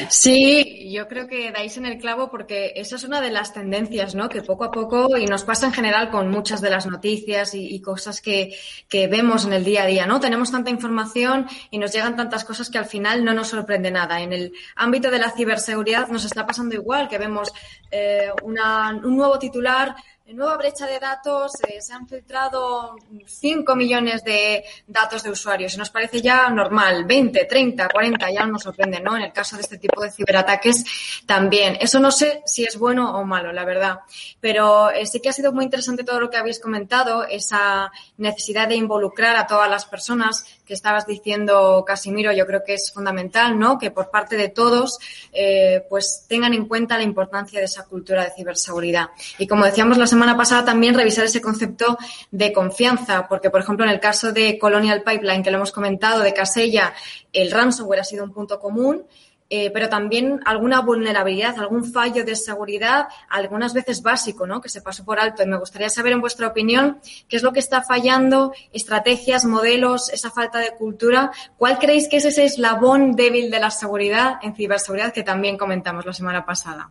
[0.09, 4.14] Sí, yo creo que dais en el clavo porque esa es una de las tendencias,
[4.14, 4.28] ¿no?
[4.28, 7.80] Que poco a poco, y nos pasa en general con muchas de las noticias y,
[7.80, 8.56] cosas que,
[8.88, 10.20] que, vemos en el día a día, ¿no?
[10.20, 14.20] Tenemos tanta información y nos llegan tantas cosas que al final no nos sorprende nada.
[14.20, 17.52] En el ámbito de la ciberseguridad nos está pasando igual, que vemos
[17.90, 19.94] eh, una, un nuevo titular
[20.34, 25.78] nueva brecha de datos eh, se han filtrado 5 millones de datos de usuarios y
[25.78, 27.04] nos parece ya normal.
[27.04, 29.16] 20, 30, 40 ya nos sorprende, ¿no?
[29.16, 30.84] En el caso de este tipo de ciberataques
[31.26, 31.76] también.
[31.80, 34.00] Eso no sé si es bueno o malo, la verdad.
[34.40, 38.68] Pero eh, sí que ha sido muy interesante todo lo que habéis comentado, esa necesidad
[38.68, 43.59] de involucrar a todas las personas que estabas diciendo, Casimiro, yo creo que es fundamental,
[43.59, 43.79] ¿no?
[43.79, 44.98] Que por parte de todos,
[45.33, 49.11] eh, pues tengan en cuenta la importancia de esa cultura de ciberseguridad.
[49.38, 51.96] Y como decíamos la semana pasada, también revisar ese concepto
[52.31, 56.22] de confianza, porque, por ejemplo, en el caso de Colonial Pipeline, que lo hemos comentado,
[56.22, 56.92] de Casella,
[57.33, 59.07] el ransomware ha sido un punto común
[59.48, 64.61] eh, pero también alguna vulnerabilidad, algún fallo de seguridad, algunas veces básico, ¿no?
[64.61, 65.42] Que se pasó por alto.
[65.42, 70.12] Y me gustaría saber, en vuestra opinión, qué es lo que está fallando, estrategias, modelos,
[70.12, 71.30] esa falta de cultura.
[71.56, 76.04] ¿Cuál creéis que es ese eslabón débil de la seguridad en ciberseguridad que también comentamos
[76.04, 76.90] la semana pasada?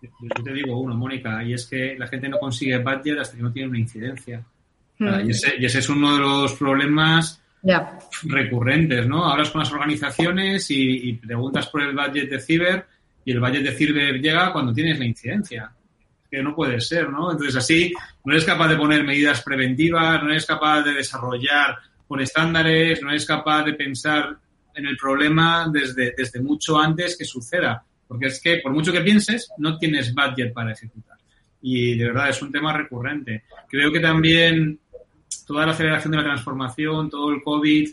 [0.00, 3.42] Yo te digo uno, Mónica, y es que la gente no consigue budget hasta que
[3.42, 4.44] no tiene una incidencia.
[4.98, 5.26] Hmm.
[5.26, 7.41] y ese es uno de los problemas
[8.24, 9.24] recurrentes, ¿no?
[9.30, 12.86] Hablas con las organizaciones y, preguntas por el budget de ciber
[13.24, 15.70] y el budget de ciber llega cuando tienes la incidencia.
[16.30, 17.30] Que no puede ser, ¿no?
[17.30, 17.92] Entonces así
[18.24, 21.76] no eres capaz de poner medidas preventivas, no eres capaz de desarrollar
[22.08, 24.36] con estándares, no eres capaz de pensar
[24.74, 27.84] en el problema desde, desde mucho antes que suceda.
[28.08, 31.18] Porque es que por mucho que pienses, no tienes budget para ejecutar.
[31.60, 33.44] Y de verdad es un tema recurrente.
[33.68, 34.80] Creo que también
[35.52, 37.90] toda la aceleración de la transformación, todo el COVID,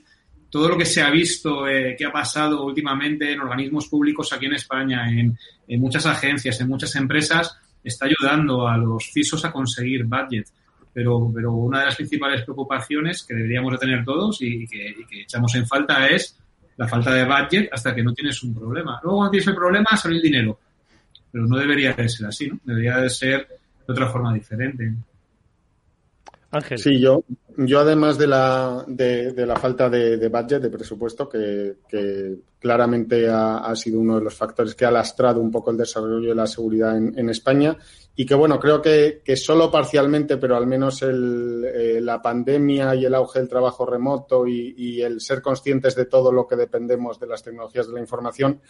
[0.49, 4.45] todo lo que se ha visto eh, que ha pasado últimamente en organismos públicos aquí
[4.45, 5.37] en España, en,
[5.79, 10.47] muchas agencias, en muchas empresas, está ayudando a los CISOs a conseguir budget.
[10.93, 15.53] Pero, pero una de las principales preocupaciones que deberíamos de tener todos y que, echamos
[15.55, 16.39] en falta es
[16.77, 19.01] la falta de budget hasta que no tienes un problema.
[19.03, 20.57] Luego cuando tienes el problema sale el dinero.
[21.29, 22.57] Pero no debería de ser así, ¿no?
[22.63, 23.47] Debería de ser
[23.85, 24.93] de otra forma diferente.
[26.51, 26.79] Ángel.
[26.79, 27.23] Sí, yo,
[27.57, 31.75] yo además de la, de, la falta de, budget, de presupuesto, que,
[32.57, 36.35] claramente ha, sido uno de los factores que ha lastrado un poco el desarrollo de
[36.35, 37.77] la seguridad en, España
[38.15, 42.95] y que, bueno, creo que, que solo parcialmente, pero al menos el, eh, la pandemia
[42.95, 47.19] y el auge del trabajo remoto y, el ser conscientes de todo lo que dependemos
[47.19, 48.61] de las tecnologías de la información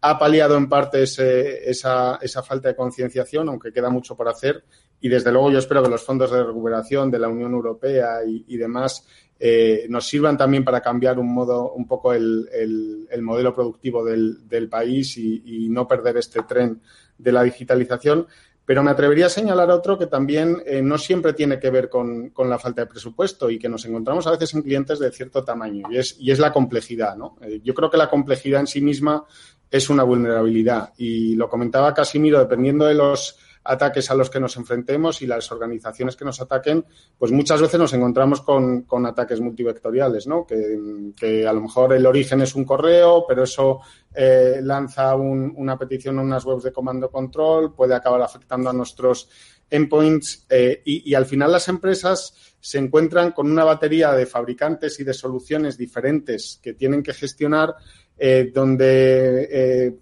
[0.00, 4.64] ha paliado en parte esa, esa falta de concienciación, aunque queda mucho por hacer
[5.00, 8.56] y desde luego yo espero que los fondos de recuperación de la Unión Europea y,
[8.56, 9.06] demás
[9.38, 15.16] eh, nos sirvan también para cambiar un modo, un poco el, modelo productivo del, país
[15.18, 16.80] y, no perder este tren
[17.18, 18.26] de la digitalización.
[18.64, 22.32] Pero me atrevería a señalar otro que también eh, no siempre tiene que ver con,
[22.36, 25.86] la falta de presupuesto y que nos encontramos a veces en clientes de cierto tamaño
[25.88, 27.16] y es, y es la complejidad.
[27.16, 27.36] ¿no?
[27.42, 29.24] Eh, yo creo que la complejidad en sí misma
[29.70, 34.56] es una vulnerabilidad y lo comentaba Casimiro, dependiendo de los ataques a los que nos
[34.56, 36.84] enfrentemos y las organizaciones que nos ataquen,
[37.18, 40.46] pues muchas veces nos encontramos con, con ataques multivectoriales, ¿no?
[40.46, 43.80] Que, a lo mejor el origen es un correo, pero eso
[44.14, 49.28] eh, lanza una petición a unas webs de comando control, puede acabar afectando a nuestros
[49.70, 55.04] endpoints eh, y, al final las empresas se encuentran con una batería de fabricantes y
[55.04, 57.74] de soluciones diferentes que tienen que gestionar
[58.18, 59.94] eh, donde eh,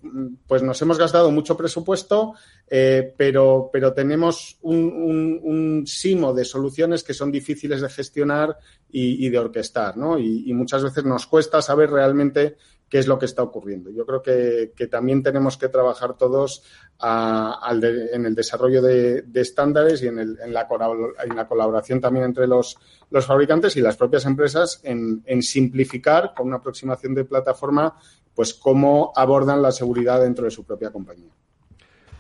[0.47, 2.35] pues nos hemos gastado mucho presupuesto,
[2.67, 8.57] pero, pero tenemos un, simo de soluciones que son difíciles de gestionar
[8.91, 10.19] y, de orquestar, ¿no?
[10.19, 12.57] y, muchas veces nos cuesta saber realmente
[12.95, 13.91] qué es lo que está ocurriendo.
[13.91, 16.63] Yo creo que, también tenemos que trabajar todos
[17.03, 22.79] en el desarrollo de, estándares y en, la, colaboración también entre los,
[23.27, 27.99] fabricantes y las propias empresas en, simplificar con una aproximación de plataforma
[28.33, 31.33] pues cómo abordan la seguridad dentro de su propia compañía.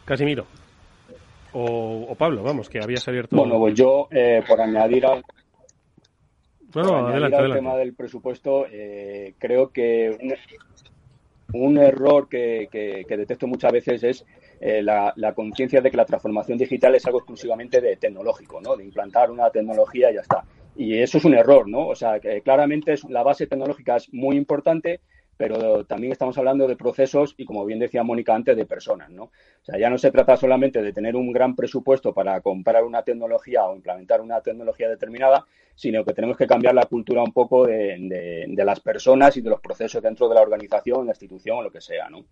[0.05, 0.45] Casimiro.
[1.53, 3.37] O, Pablo, vamos, que habías abierto.
[3.37, 5.22] Bueno, pues yo, eh, por añadir al,
[6.75, 10.16] bueno, adelante, al tema del presupuesto, eh, creo que
[11.53, 12.68] un, error que,
[13.09, 14.27] detecto muchas veces es
[14.61, 18.77] eh, la, conciencia de que la transformación digital es algo exclusivamente de tecnológico, ¿no?
[18.77, 20.45] De implantar una tecnología y ya está.
[20.77, 21.87] Y eso es un error, ¿no?
[21.87, 25.01] O sea, que claramente es, la base tecnológica es muy importante,
[25.37, 29.24] pero también estamos hablando de procesos y, como bien decía Mónica antes, de personas, ¿no?
[29.24, 33.03] O sea, ya no se trata solamente de tener un gran presupuesto para comprar una
[33.03, 37.66] tecnología o implementar una tecnología determinada, sino que tenemos que cambiar la cultura un poco
[37.66, 41.62] de, de las personas y de los procesos dentro de la organización, la institución o
[41.62, 42.24] lo que sea, ¿no?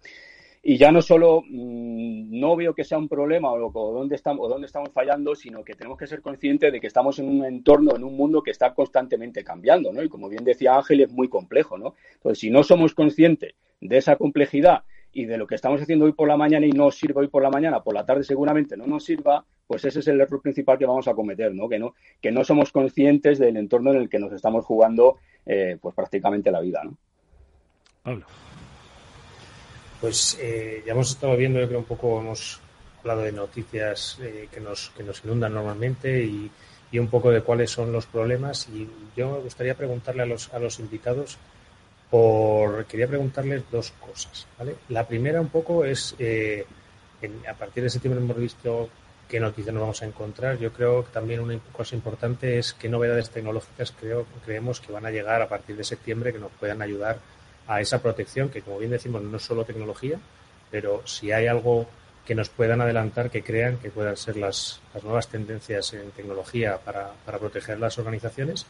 [0.64, 4.48] Y ya no solo mm, no veo que sea un problema o, dónde estamos, o
[4.48, 7.96] dónde estamos fallando, sino que tenemos que ser conscientes de que estamos en un entorno,
[7.96, 10.02] en un mundo que está constantemente cambiando, ¿no?
[10.02, 11.94] Y como bien decía Ángel, es muy complejo, ¿no?
[12.14, 16.12] Entonces, si no somos conscientes de esa complejidad y de lo que estamos haciendo hoy
[16.12, 18.86] por la mañana y no sirve hoy por la mañana, por la tarde seguramente no
[18.86, 21.68] nos sirva, pues ese es el error principal que vamos a cometer, ¿no?
[21.68, 25.76] Que no, que no somos conscientes del entorno en el que nos estamos jugando, eh,
[25.80, 26.96] pues prácticamente la vida, ¿no?
[28.02, 28.26] Pablo.
[30.02, 32.58] Pues eh, ya hemos estado viendo, yo creo un poco hemos
[32.98, 36.50] hablado de noticias eh, que, nos, que nos inundan normalmente y,
[36.98, 38.68] un poco de cuáles son los problemas.
[38.68, 41.38] Y yo me gustaría preguntarle a los, a los invitados
[42.10, 44.48] por, quería preguntarles dos cosas.
[44.58, 44.74] ¿vale?
[44.88, 46.66] La primera un poco es, eh,
[47.48, 48.88] a partir de septiembre hemos visto
[49.28, 50.58] qué noticias nos vamos a encontrar.
[50.58, 55.06] Yo creo que también una cosa importante es qué novedades tecnológicas creo, creemos que van
[55.06, 57.20] a llegar a partir de septiembre que nos puedan ayudar
[57.66, 60.18] a esa protección, que como bien decimos no es solo tecnología,
[60.70, 61.86] pero si hay algo
[62.26, 66.78] que nos puedan adelantar, que crean que puedan ser las, las nuevas tendencias en tecnología
[66.78, 68.66] para, para, proteger las organizaciones.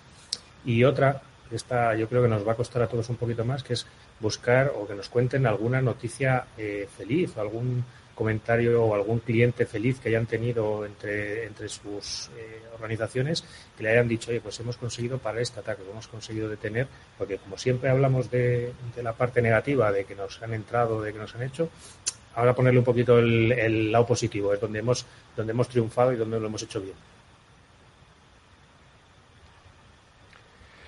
[0.64, 1.20] Y otra,
[1.50, 3.86] esta yo creo que nos va a costar a todos un poquito más, que es
[4.20, 7.84] buscar o que nos cuenten alguna noticia eh, feliz o algún
[8.14, 13.44] comentario o algún cliente feliz que hayan tenido entre, entre sus eh, organizaciones
[13.76, 16.86] que le hayan dicho, oye, pues hemos conseguido para este ataque, hemos conseguido detener,
[17.18, 21.18] porque como siempre hablamos de, la parte negativa, de que nos han entrado, de que
[21.18, 21.68] nos han hecho,
[22.34, 25.06] ahora ponerle un poquito el, lado positivo, es donde hemos,
[25.36, 26.94] donde hemos triunfado y donde lo hemos hecho bien.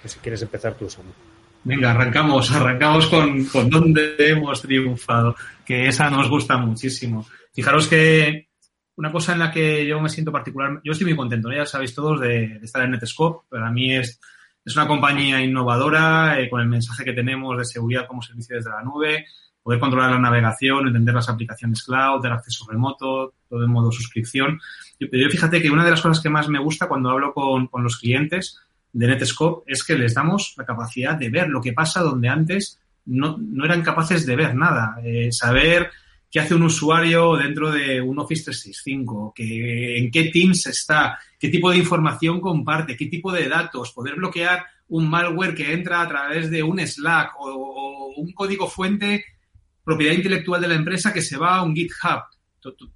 [0.05, 1.34] Si quieres empezar tú, Samu.
[1.65, 5.35] Venga, arrancamos, arrancamos con, con donde hemos triunfado,
[5.65, 7.27] que esa nos gusta muchísimo.
[7.55, 8.49] Fijaros que
[8.97, 11.95] una cosa en la que yo me siento particular, yo estoy muy contento, ya sabéis
[11.95, 13.47] todos, de, estar en Netscope.
[13.49, 14.21] Para mí es,
[14.62, 18.71] es una compañía innovadora, eh, con el mensaje que tenemos de seguridad como servicio desde
[18.71, 19.25] la nube,
[19.62, 24.61] poder controlar la navegación, entender las aplicaciones cloud, del acceso remoto, todo en modo suscripción.
[24.99, 27.69] Pero yo fíjate que una de las cosas que más me gusta cuando hablo con,
[27.69, 28.61] con los clientes
[28.95, 32.80] de Netscope es que les damos la capacidad de ver lo que pasa donde antes
[33.07, 34.97] no, no eran capaces de ver nada.
[35.05, 35.90] Eh, saber
[36.30, 41.49] qué hace un usuario dentro de un Office 365, que, en qué Teams está, qué
[41.49, 46.09] tipo de información comparte, qué tipo de datos, poder bloquear un malware que entra a
[46.09, 49.24] través de un Slack o, un código fuente
[49.82, 52.22] propiedad intelectual de la empresa que se va a un GitHub.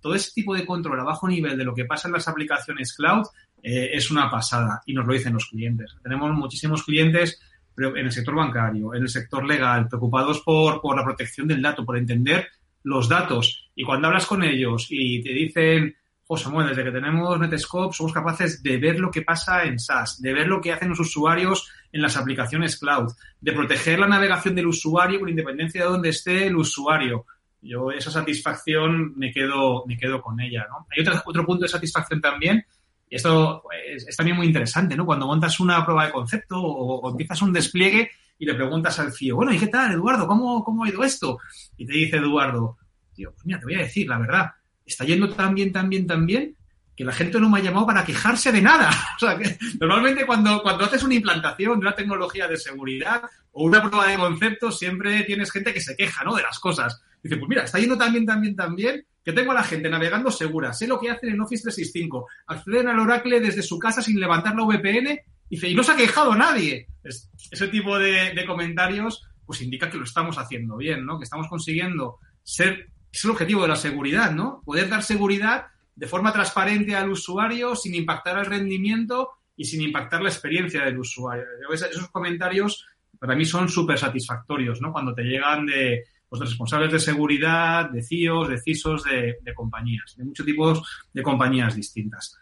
[0.00, 2.94] Todo ese tipo de control a bajo nivel de lo que pasa en las aplicaciones
[2.94, 3.26] cloud
[3.62, 5.96] eh, es una pasada y nos lo dicen los clientes.
[6.02, 7.40] Tenemos muchísimos clientes
[7.76, 11.84] en el sector bancario, en el sector legal, preocupados por, por la protección del dato,
[11.84, 12.48] por entender
[12.82, 13.70] los datos.
[13.74, 15.94] Y cuando hablas con ellos y te dicen,
[16.28, 20.20] José Samuel, desde que tenemos Netscope somos capaces de ver lo que pasa en SaaS,
[20.20, 24.54] de ver lo que hacen los usuarios en las aplicaciones cloud, de proteger la navegación
[24.54, 27.24] del usuario con independencia de dónde esté el usuario.
[27.62, 30.66] Yo esa satisfacción me quedo, me quedo con ella.
[30.90, 32.64] Hay otro punto de satisfacción también,
[33.10, 35.06] y esto pues, es también muy interesante, ¿no?
[35.06, 39.36] Cuando montas una prueba de concepto o, empiezas un despliegue y le preguntas al CIO,
[39.36, 40.26] bueno, ¿y qué tal, Eduardo?
[40.26, 41.38] ¿Cómo, ¿Cómo ha ido esto?
[41.76, 42.76] Y te dice Eduardo,
[43.14, 44.50] tío, pues mira, te voy a decir la verdad,
[44.84, 46.56] está yendo tan bien, tan bien, tan bien,
[46.98, 48.90] que la gente no me ha llamado para quejarse de nada.
[49.16, 53.64] O sea, que normalmente cuando, cuando haces una implantación de una tecnología de seguridad o
[53.64, 56.34] una prueba de concepto, siempre tienes gente que se queja, ¿no?
[56.34, 57.02] De las cosas.
[57.22, 60.72] Dice, pues mira, está yendo bien, tan bien, que tengo a la gente navegando segura.
[60.72, 62.26] Sé lo que hacen en Office 365.
[62.46, 65.20] Acceden al Oracle desde su casa sin levantar la VPN.
[65.50, 66.88] Dice, y no se ha quejado nadie.
[67.02, 71.18] ese tipo de, de comentarios, pues indica que lo estamos haciendo bien, ¿no?
[71.18, 74.62] Que estamos consiguiendo ser, es el objetivo de la seguridad, ¿no?
[74.64, 80.22] Poder dar seguridad de forma transparente al usuario sin impactar el rendimiento y sin impactar
[80.22, 81.44] la experiencia del usuario.
[81.72, 82.86] Esos comentarios
[83.18, 84.92] para mí son súper satisfactorios, ¿no?
[84.92, 90.24] Cuando te llegan de, pues, responsables de seguridad, de CIOs, de CISOs de, compañías, de
[90.24, 92.36] muchos tipos de compañías distintas.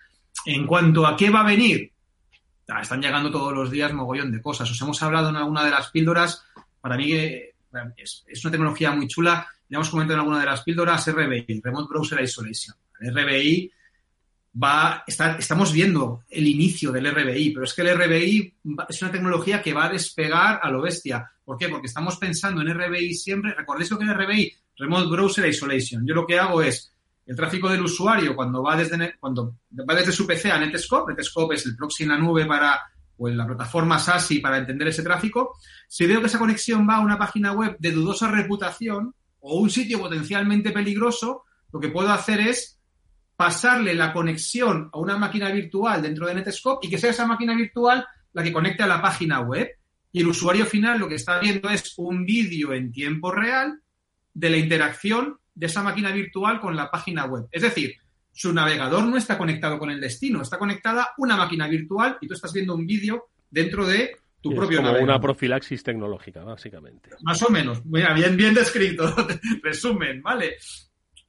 [0.45, 1.93] En cuanto a qué va a venir,
[2.81, 4.71] están llegando todos los días mogollón de cosas.
[4.71, 6.45] Os hemos hablado en alguna de las píldoras.
[6.81, 7.55] Para mí eh,
[7.97, 9.47] es, es una tecnología muy chula.
[9.69, 12.77] Ya hemos comentado en alguna de las píldoras RBI, Remote Browser Isolation.
[13.01, 13.73] RBI
[14.63, 18.55] va, está, estamos viendo el inicio del RBI, pero es que el RBI
[18.89, 21.31] es una tecnología que va a despegar a lo bestia.
[21.45, 21.69] ¿Por qué?
[21.69, 23.55] Porque estamos pensando en RBI siempre.
[23.55, 24.53] ¿Recordéis lo que es RBI?
[24.79, 26.07] Remote Browser Isolation.
[26.07, 26.93] Yo lo que hago es
[27.27, 29.57] el tráfico del usuario cuando va desde, cuando
[29.89, 31.13] va desde su PC a Netscope.
[31.13, 32.81] Netscope es el proxy en la nube para
[33.17, 35.59] pues, la plataforma SASI para entender ese tráfico.
[35.89, 39.71] Si veo que esa conexión va a una página web de dudosa reputación o un
[39.71, 42.76] sitio potencialmente peligroso, lo que puedo hacer es
[43.37, 47.55] pasarle la conexión a una máquina virtual dentro de Netscope y que sea esa máquina
[47.55, 49.69] virtual la que conecte a la página web.
[50.13, 53.81] Y el usuario final lo que está viendo es un vídeo en tiempo real
[54.33, 57.47] de la interacción de esa máquina virtual con la página web.
[57.51, 57.97] Es decir,
[58.33, 62.35] su navegador no está conectado con el destino, está conectada una máquina virtual y tú
[62.35, 67.11] estás viendo un vídeo dentro de tu propio como una profilaxis tecnológica, básicamente.
[67.23, 67.83] Más o menos.
[67.85, 69.15] bien, bien descrito.
[69.63, 70.57] Resumen, ¿vale?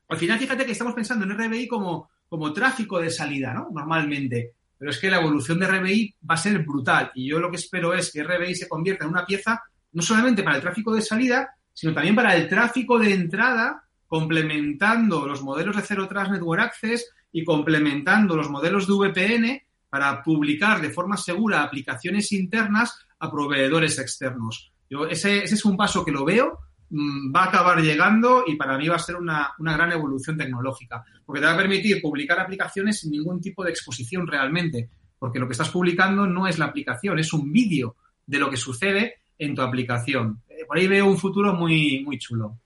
[0.09, 3.69] Al final, fíjate que estamos pensando en RBI como, como tráfico de salida, ¿no?
[3.71, 4.53] Normalmente.
[4.77, 7.11] Pero es que la evolución de RBI va a ser brutal.
[7.15, 9.61] Y yo lo que espero es que RBI se convierta en una pieza
[9.93, 15.27] no solamente para el tráfico de salida, sino también para el tráfico de entrada, complementando
[15.27, 20.81] los modelos de Zero Trust Network Access y complementando los modelos de VPN para publicar
[20.81, 24.71] de forma segura aplicaciones internas a proveedores externos.
[24.89, 28.77] Yo ese, ese es un paso que lo veo va a acabar llegando y para
[28.77, 32.99] mí va a ser una, gran evolución tecnológica, porque te va a permitir publicar aplicaciones
[32.99, 37.19] sin ningún tipo de exposición realmente, porque lo que estás publicando no es la aplicación,
[37.19, 40.41] es un vídeo de lo que sucede en tu aplicación.
[40.49, 42.57] Eh, por ahí veo un futuro muy, muy chulo.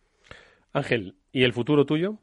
[0.73, 2.17] Ángel, ¿y el futuro tuyo?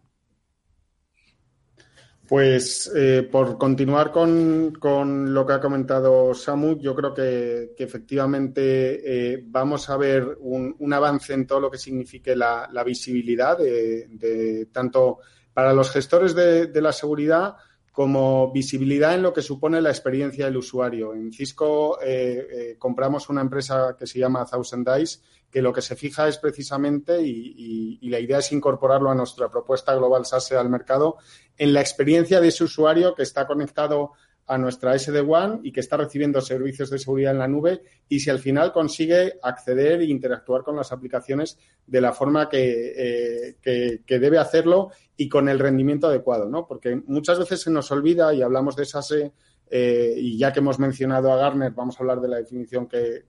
[2.28, 9.42] Pues eh, por continuar con, lo que ha comentado Samu, yo creo que, efectivamente eh,
[9.46, 15.20] vamos a ver un, avance en todo lo que signifique la, visibilidad de, tanto
[15.54, 17.56] para los gestores de, la seguridad
[17.90, 21.14] como visibilidad en lo que supone la experiencia del usuario.
[21.14, 25.20] En Cisco eh, compramos una empresa que se llama Thousand Dice
[25.50, 29.94] que lo que se fija es precisamente, y, la idea es incorporarlo a nuestra propuesta
[29.94, 31.16] global SASE al mercado,
[31.56, 34.12] en la experiencia de ese usuario que está conectado
[34.46, 38.30] a nuestra SD-WAN y que está recibiendo servicios de seguridad en la nube y si
[38.30, 44.18] al final consigue acceder e interactuar con las aplicaciones de la forma que, eh, que,
[44.18, 46.66] debe hacerlo y con el rendimiento adecuado, ¿no?
[46.66, 49.32] Porque muchas veces se nos olvida y hablamos de SASE
[49.70, 53.24] eh, y ya que hemos mencionado a Garner, vamos a hablar de la definición que,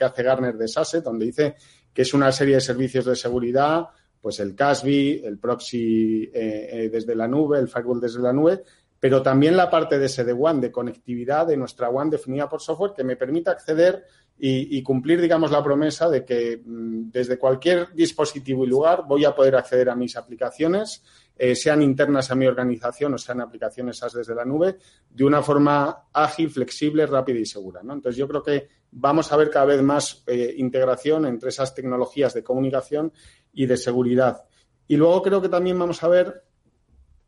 [0.00, 1.56] hace Garner de SASE, donde dice
[1.92, 3.88] que es una serie de servicios de seguridad,
[4.20, 8.62] pues el CASB, el proxy eh, eh, desde la nube, el firewall desde la nube,
[9.00, 13.04] pero también la parte de SD-WAN, de conectividad de nuestra WAN definida por software, que
[13.04, 14.04] me permita acceder
[14.40, 19.34] y, cumplir, digamos, la promesa de que mm, desde cualquier dispositivo y lugar voy a
[19.34, 21.02] poder acceder a mis aplicaciones
[21.38, 24.76] eh, sean internas a mi organización o sean aplicaciones SaaS desde la nube,
[25.08, 27.80] de una forma ágil, flexible, rápida y segura.
[27.80, 32.34] Entonces, yo creo que vamos a ver cada vez más eh, integración entre esas tecnologías
[32.34, 33.12] de comunicación
[33.52, 34.44] y de seguridad.
[34.88, 36.42] Y luego creo que también vamos a ver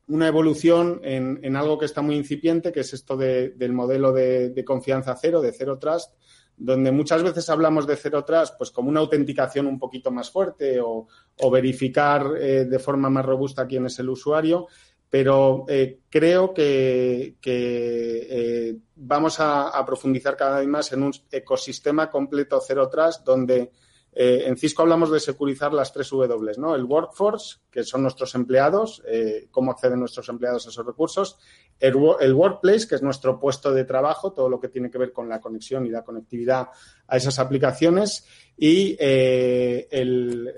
[0.09, 4.65] una evolución en, algo que está muy incipiente, que es esto del modelo de, de
[4.65, 6.13] confianza cero, de cero trust,
[6.61, 10.79] donde muchas veces hablamos de cero trust pues como una autenticación un poquito más fuerte
[10.79, 11.07] o,
[11.51, 14.67] verificar eh, de forma más robusta quién es el usuario,
[15.09, 22.61] pero eh, creo que, eh, vamos a, profundizar cada vez más en un ecosistema completo
[22.65, 23.73] cero trust donde
[24.13, 26.75] en Cisco hablamos de securizar las tres W, ¿no?
[26.75, 29.05] El workforce, que son nuestros empleados,
[29.53, 31.39] cómo acceden nuestros empleados a esos recursos.
[31.81, 35.29] El, workplace, que es nuestro puesto de trabajo, todo lo que tiene que ver con
[35.29, 36.69] la conexión y la conectividad
[37.09, 38.27] a esas aplicaciones.
[38.57, 39.89] Y eh,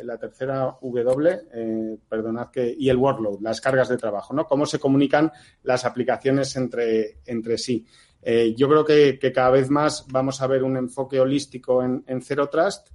[0.03, 4.45] la tercera W, perdonad que, y el workload, las cargas de trabajo, ¿no?
[4.47, 5.31] Cómo se comunican
[5.63, 7.87] las aplicaciones entre, entre sí.
[8.57, 12.89] yo creo que, cada vez más vamos a ver un enfoque holístico en Zero Trust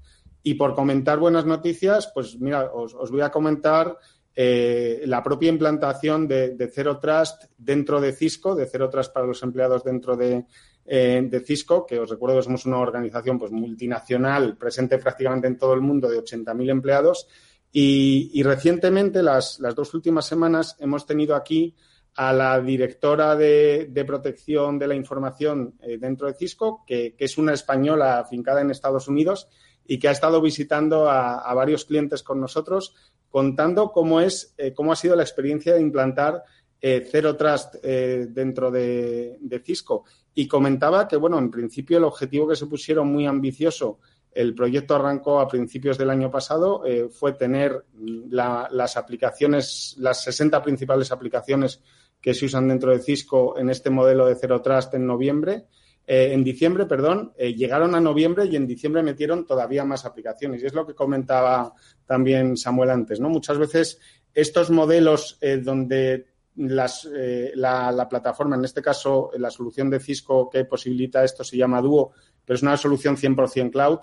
[0.47, 3.97] y por comentar buenas noticias, pues mira, os, voy a comentar
[4.39, 9.25] eh, la propia implantación de, de, Zero Trust dentro de Cisco, de Zero Trust para
[9.25, 10.45] los empleados dentro de,
[10.85, 15.73] eh, Cisco, que os recuerdo que somos una organización pues, multinacional presente prácticamente en todo
[15.73, 17.27] el mundo de 80.000 empleados.
[17.71, 21.75] Y, recientemente, las, dos últimas semanas, hemos tenido aquí
[22.13, 27.39] a la directora de, protección de la información eh, dentro de Cisco, que, que, es
[27.39, 29.47] una española afincada en Estados Unidos
[29.87, 32.93] y que ha estado visitando a, varios clientes con nosotros,
[33.29, 36.43] contando cómo es, eh, cómo ha sido la experiencia de implantar
[36.79, 40.03] eh, Zero Trust eh, dentro de, Cisco.
[40.35, 43.99] Y comentaba que, bueno, en principio el objetivo que se pusieron muy ambicioso,
[44.31, 47.85] el proyecto arrancó a principios del año pasado, fue tener
[48.29, 51.81] las aplicaciones, las 60 principales aplicaciones
[52.21, 55.65] que se usan dentro de Cisco en este modelo de Zero Trust en noviembre.
[56.09, 60.63] Eh, en diciembre, perdón, eh, llegaron a noviembre y en diciembre metieron todavía más aplicaciones.
[60.63, 61.73] Y es lo que comentaba
[62.05, 63.29] también Samuel antes, ¿no?
[63.29, 63.99] Muchas veces
[64.33, 67.07] estos modelos eh, donde las,
[67.53, 71.81] la, la, plataforma, en este caso la solución de Cisco que posibilita esto se llama
[71.81, 73.99] Duo, pero es una solución 100% cloud,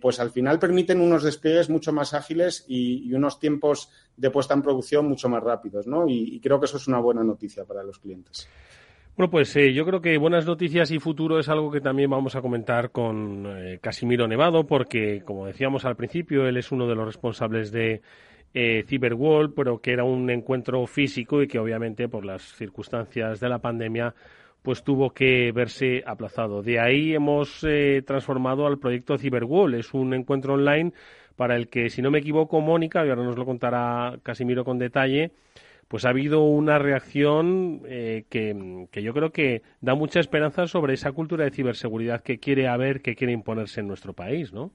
[0.00, 4.62] pues al final permiten unos despliegues mucho más ágiles y, unos tiempos de puesta en
[4.62, 6.06] producción mucho más rápidos, ¿no?
[6.06, 8.48] y creo que eso es una buena noticia para los clientes.
[9.16, 12.34] Bueno, pues eh, yo creo que buenas noticias y futuro es algo que también vamos
[12.34, 16.94] a comentar con eh, Casimiro Nevado, porque, como decíamos al principio, él es uno de
[16.94, 18.00] los responsables de
[18.54, 18.84] eh,
[19.54, 24.14] pero que era un encuentro físico y que obviamente por las circunstancias de la pandemia
[24.62, 26.62] pues tuvo que verse aplazado.
[26.62, 29.74] De ahí hemos eh, transformado al proyecto Cyberwall.
[29.74, 30.92] Es un encuentro online
[31.36, 34.78] para el que, si no me equivoco, Mónica, y ahora nos lo contará Casimiro con
[34.78, 35.32] detalle,
[35.92, 41.12] pues ha habido una reacción eh, que, yo creo que da mucha esperanza sobre esa
[41.12, 44.72] cultura de ciberseguridad que quiere haber, que quiere imponerse en nuestro país, ¿no?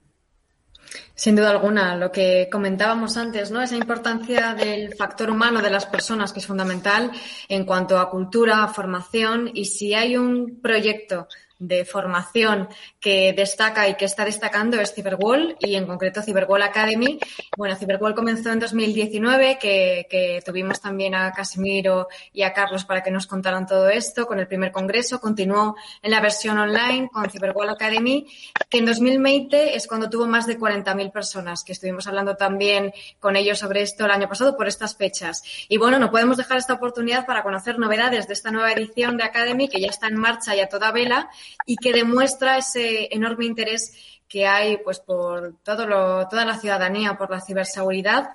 [1.16, 3.60] Sin duda alguna, lo que comentábamos antes, ¿no?
[3.60, 7.10] Esa importancia del factor humano de las personas que es fundamental
[7.48, 11.26] en cuanto a cultura, formación y si hay un proyecto
[11.58, 12.68] de formación
[13.00, 17.18] que destaca y que está destacando es Cyberwall y en concreto Cyberwall Academy.
[17.56, 23.02] Bueno, Cyberwall comenzó en 2019, que, que tuvimos también a Casimiro y a Carlos para
[23.02, 25.20] que nos contaran todo esto con el primer congreso.
[25.20, 28.26] Continuó en la versión online con Cyberwall Academy,
[28.68, 33.36] que en 2020 es cuando tuvo más de 40.000 personas, que estuvimos hablando también con
[33.36, 35.42] ellos sobre esto el año pasado por estas fechas.
[35.68, 39.24] Y bueno, no podemos dejar esta oportunidad para conocer novedades de esta nueva edición de
[39.24, 41.30] Academy, que ya está en marcha y a toda vela
[41.66, 43.92] y que demuestra ese enorme interés
[44.28, 48.30] que hay pues por todo lo, toda la ciudadanía por la ciberseguridad.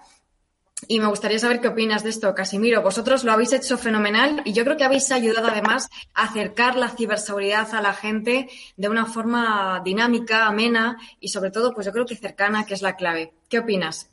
[0.87, 2.81] Y me gustaría saber qué opinas de esto, Casimiro.
[2.81, 6.89] Vosotros lo habéis hecho fenomenal y yo creo que habéis ayudado además a acercar la
[6.89, 12.05] ciberseguridad a la gente de una forma dinámica, amena y sobre todo, pues yo creo
[12.05, 13.33] que cercana, que es la clave.
[13.47, 14.09] ¿Qué opinas?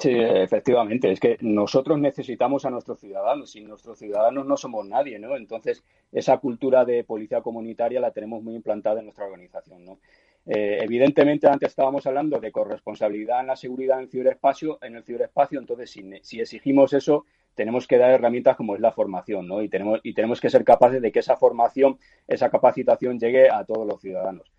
[0.00, 1.12] Sí, efectivamente.
[1.12, 5.36] Es que nosotros necesitamos a nuestros ciudadanos y nuestros ciudadanos no somos nadie, ¿no?
[5.36, 9.98] Entonces, esa cultura de policía comunitaria la tenemos muy implantada en nuestra organización, ¿no?
[10.46, 15.04] Eh, evidentemente, antes estábamos hablando de corresponsabilidad en la seguridad en el ciberespacio, en el
[15.04, 19.62] ciberespacio entonces, si, si exigimos eso, tenemos que dar herramientas como es la formación, ¿no?
[19.62, 23.64] Y tenemos, y tenemos que ser capaces de que esa formación, esa capacitación llegue a
[23.64, 24.50] todos los ciudadanos.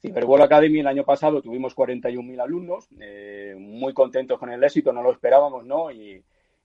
[0.00, 5.02] Cyberwall Academy el año pasado tuvimos 41.000 alumnos, eh, muy contentos con el éxito, no
[5.02, 5.90] lo esperábamos, ¿no?
[5.90, 6.22] Y,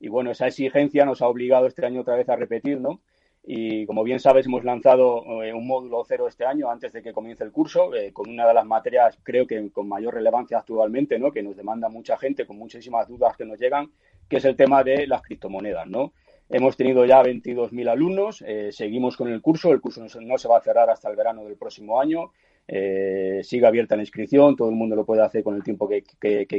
[0.08, 3.02] bueno, esa exigencia nos ha obligado este año otra vez a repetir, ¿no?
[3.44, 7.12] Y como bien sabes, hemos lanzado eh, un módulo cero este año antes de que
[7.12, 11.20] comience el curso, eh, con una de las materias, creo que con mayor relevancia actualmente,
[11.20, 11.32] ¿no?
[11.32, 13.92] Que nos demanda mucha gente, con muchísimas dudas que nos llegan,
[14.30, 16.14] que es el tema de las criptomonedas, ¿no?
[16.48, 20.62] Hemos tenido ya 22.000 alumnos, seguimos con el curso, el curso no se va a
[20.62, 22.32] cerrar hasta el verano del próximo año
[22.68, 26.04] eh, sigue abierta la inscripción, todo el mundo lo puede hacer con el tiempo que,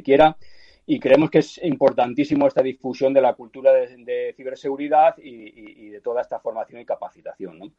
[0.03, 0.37] quiera.
[0.89, 6.23] Y creemos que es importantísimo esta difusión de la cultura de, ciberseguridad y, de toda
[6.23, 7.59] esta formación y capacitación.
[7.59, 7.73] ¿no?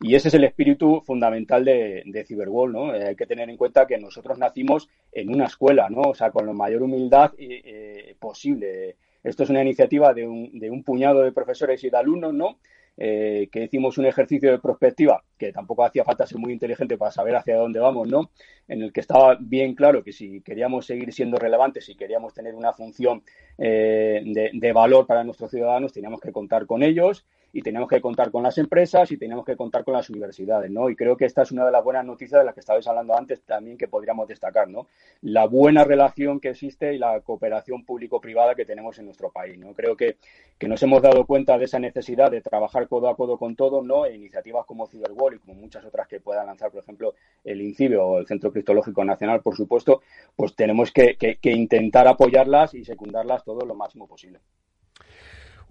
[0.00, 2.72] Y ese es el espíritu fundamental de, de Cyberwall.
[2.72, 2.94] ¿no?
[2.94, 6.00] Eh, hay que tener en cuenta que nosotros nacimos en una escuela, ¿no?
[6.02, 8.96] o sea, con la mayor humildad eh, posible.
[9.22, 12.58] Esto es una iniciativa de un, de un puñado de profesores y de alumnos, ¿no?
[12.96, 17.10] Eh, que hicimos un ejercicio de prospectiva, que tampoco hacía falta ser muy inteligente para
[17.10, 18.30] saber hacia dónde vamos, ¿no?
[18.68, 22.54] En el que estaba bien claro que si queríamos seguir siendo relevantes, si queríamos tener
[22.54, 23.22] una función
[23.58, 27.24] eh, de, de valor para nuestros ciudadanos, teníamos que contar con ellos
[27.54, 30.90] y tenemos que contar con las empresas y tenemos que contar con las universidades, ¿no?
[30.90, 33.16] Y creo que esta es una de las buenas noticias de las que estabais hablando
[33.16, 34.88] antes también que podríamos destacar, ¿no?
[35.22, 39.72] La buena relación que existe y la cooperación público-privada que tenemos en nuestro país, ¿no?
[39.72, 40.16] Creo que,
[40.58, 43.86] que nos hemos dado cuenta de esa necesidad de trabajar codo a codo con todos,
[43.86, 44.04] ¿no?
[44.04, 47.96] E iniciativas como Cyberwall y como muchas otras que pueda lanzar, por ejemplo, el INCIBE
[47.98, 50.02] o el Centro Criptológico Nacional, por supuesto,
[50.34, 54.40] pues tenemos que, que intentar apoyarlas y secundarlas todo lo máximo posible.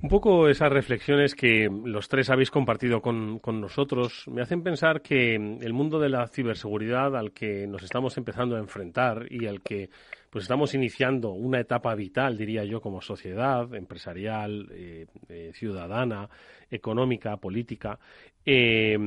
[0.03, 5.35] Un poco esas reflexiones que los tres habéis compartido con, nosotros me hacen pensar que
[5.35, 9.89] el mundo de la ciberseguridad al que nos estamos empezando a enfrentar y al que
[10.29, 16.29] pues estamos iniciando una etapa vital, diría yo, como sociedad empresarial, eh, eh, ciudadana,
[16.69, 17.97] económica, política,
[18.45, 18.97] eh,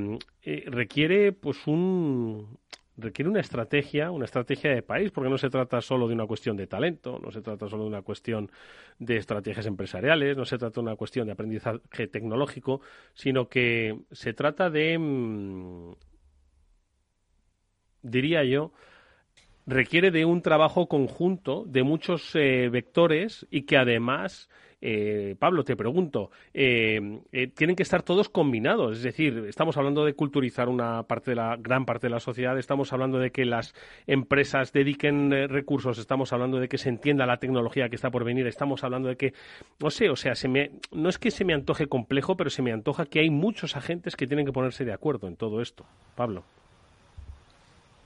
[0.64, 2.56] requiere pues un,
[2.96, 6.56] requiere una estrategia, una estrategia de país, porque no se trata solo de una cuestión
[6.56, 8.50] de talento, no se trata solo de una cuestión
[8.98, 12.80] de estrategias empresariales, no se trata de una cuestión de aprendizaje tecnológico,
[13.14, 15.92] sino que se trata de, mm,
[18.02, 18.72] diría yo,
[19.66, 24.48] requiere de un trabajo conjunto de muchos eh, vectores y que además
[24.82, 30.04] eh, Pablo, te pregunto, eh, eh, tienen que estar todos combinados, es decir, estamos hablando
[30.04, 33.46] de culturizar una parte de la gran parte de la sociedad, estamos hablando de que
[33.46, 33.74] las
[34.06, 38.46] empresas dediquen recursos, estamos hablando de que se entienda la tecnología que está por venir,
[38.46, 39.32] estamos hablando de que,
[39.80, 42.62] no sé, o sea, se me, no es que se me antoje complejo, pero se
[42.62, 45.86] me antoja que hay muchos agentes que tienen que ponerse de acuerdo en todo esto.
[46.14, 46.44] Pablo.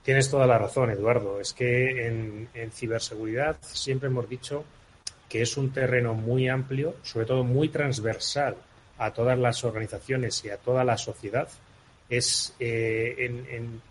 [0.03, 1.39] Tienes toda la razón, Eduardo.
[1.39, 4.65] Es que en ciberseguridad siempre hemos dicho
[5.31, 8.57] que es un terreno muy amplio, sobre todo muy transversal
[8.97, 11.47] a todas las organizaciones y a toda la sociedad.
[12.09, 13.81] Es eh, en,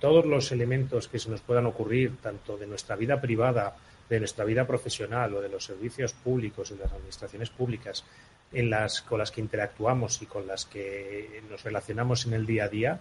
[0.00, 3.76] todos los elementos que se nos puedan ocurrir, tanto de nuestra vida privada,
[4.08, 8.02] de nuestra vida profesional o de los servicios públicos y de las administraciones públicas
[8.50, 12.64] en las, con las que interactuamos y con las que nos relacionamos en el día
[12.64, 13.00] a día,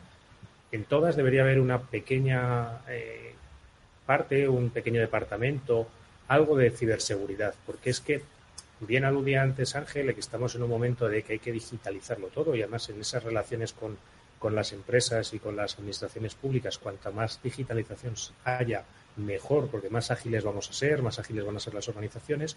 [0.72, 3.34] en todas debería haber una pequeña eh,
[4.06, 5.88] parte, un pequeño departamento
[6.28, 8.22] algo de ciberseguridad, porque es que
[8.82, 12.54] bien aludía antes Ángel, que estamos en un momento de que hay que digitalizarlo todo
[12.54, 13.98] y además en esas relaciones con,
[14.40, 18.84] con las empresas y con las administraciones públicas, cuanta más digitalización haya,
[19.16, 22.56] mejor, porque más ágiles vamos a ser, más ágiles van a ser las organizaciones.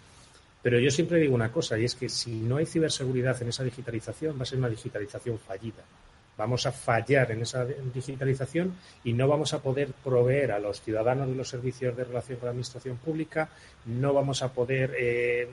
[0.61, 3.63] Pero yo siempre digo una cosa, y es que si no hay ciberseguridad en esa
[3.63, 5.83] digitalización, va a ser una digitalización fallida
[6.41, 11.27] vamos a fallar en esa digitalización y no vamos a poder proveer a los ciudadanos
[11.27, 13.49] de los servicios de relación con la administración pública,
[13.85, 15.47] no vamos a poder eh,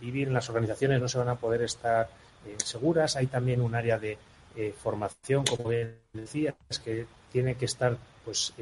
[0.00, 2.08] vivir en las organizaciones, no se van a poder estar
[2.46, 3.16] eh, seguras.
[3.16, 4.16] Hay también un área de
[4.54, 6.54] eh, formación, como bien decía,
[6.84, 8.54] que tiene que estar, pues,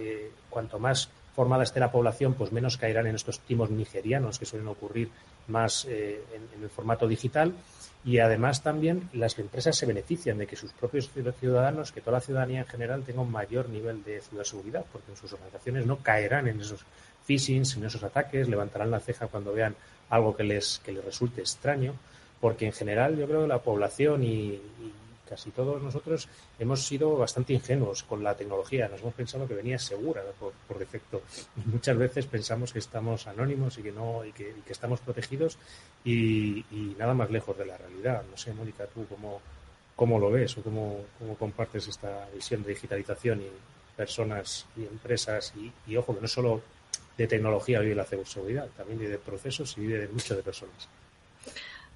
[0.49, 4.69] cuanto más formada esté la población, pues menos caerán en estos timos nigerianos que suelen
[4.69, 5.11] ocurrir
[5.49, 7.55] más en el formato digital.
[8.05, 12.21] Y además también las empresas se benefician de que sus propios ciudadanos, que toda la
[12.21, 16.47] ciudadanía en general tenga un mayor nivel de ciberseguridad, porque en sus organizaciones no caerán
[16.47, 16.85] en esos
[17.27, 19.75] phishings, en esos ataques, levantarán la ceja cuando vean
[20.11, 21.95] algo que les, que les resulte extraño,
[22.43, 24.61] porque en general yo creo que la población y
[25.35, 26.29] casi todos nosotros
[26.61, 28.89] hemos sido bastante ingenuos con la tecnología.
[28.89, 31.23] Nos hemos pensado que venía segura por, defecto.
[31.57, 35.59] Y muchas veces pensamos que estamos anónimos y que no y que, estamos protegidos
[36.05, 36.65] y,
[36.97, 38.23] nada más lejos de la realidad.
[38.31, 39.41] No sé, Mónica, tú cómo,
[39.97, 43.49] cómo lo ves o cómo, cómo compartes esta visión de digitalización y
[43.97, 46.63] personas y empresas y, y ojo que no solo
[47.19, 50.89] de tecnología vive la seguridad, también vive de procesos y vive de mucho de personas.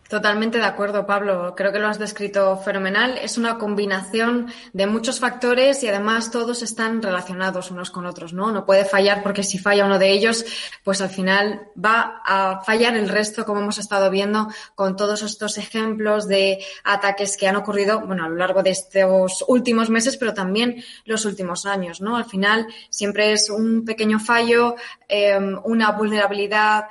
[0.08, 1.52] Totalmente de acuerdo, Pablo.
[1.54, 3.18] Creo que lo has descrito fenomenal.
[3.18, 8.50] Es una combinación de muchos factores y además todos están relacionados unos con otros, ¿no?
[8.50, 10.46] No puede fallar porque si falla uno de ellos,
[10.82, 15.58] pues al final va a fallar el resto, como hemos estado viendo con todos estos
[15.58, 20.32] ejemplos de ataques que han ocurrido, bueno, a lo largo de estos últimos meses, pero
[20.32, 22.16] también los últimos años, ¿no?
[22.16, 24.74] Al final siempre es un pequeño fallo,
[25.06, 26.86] eh, una vulnerabilidad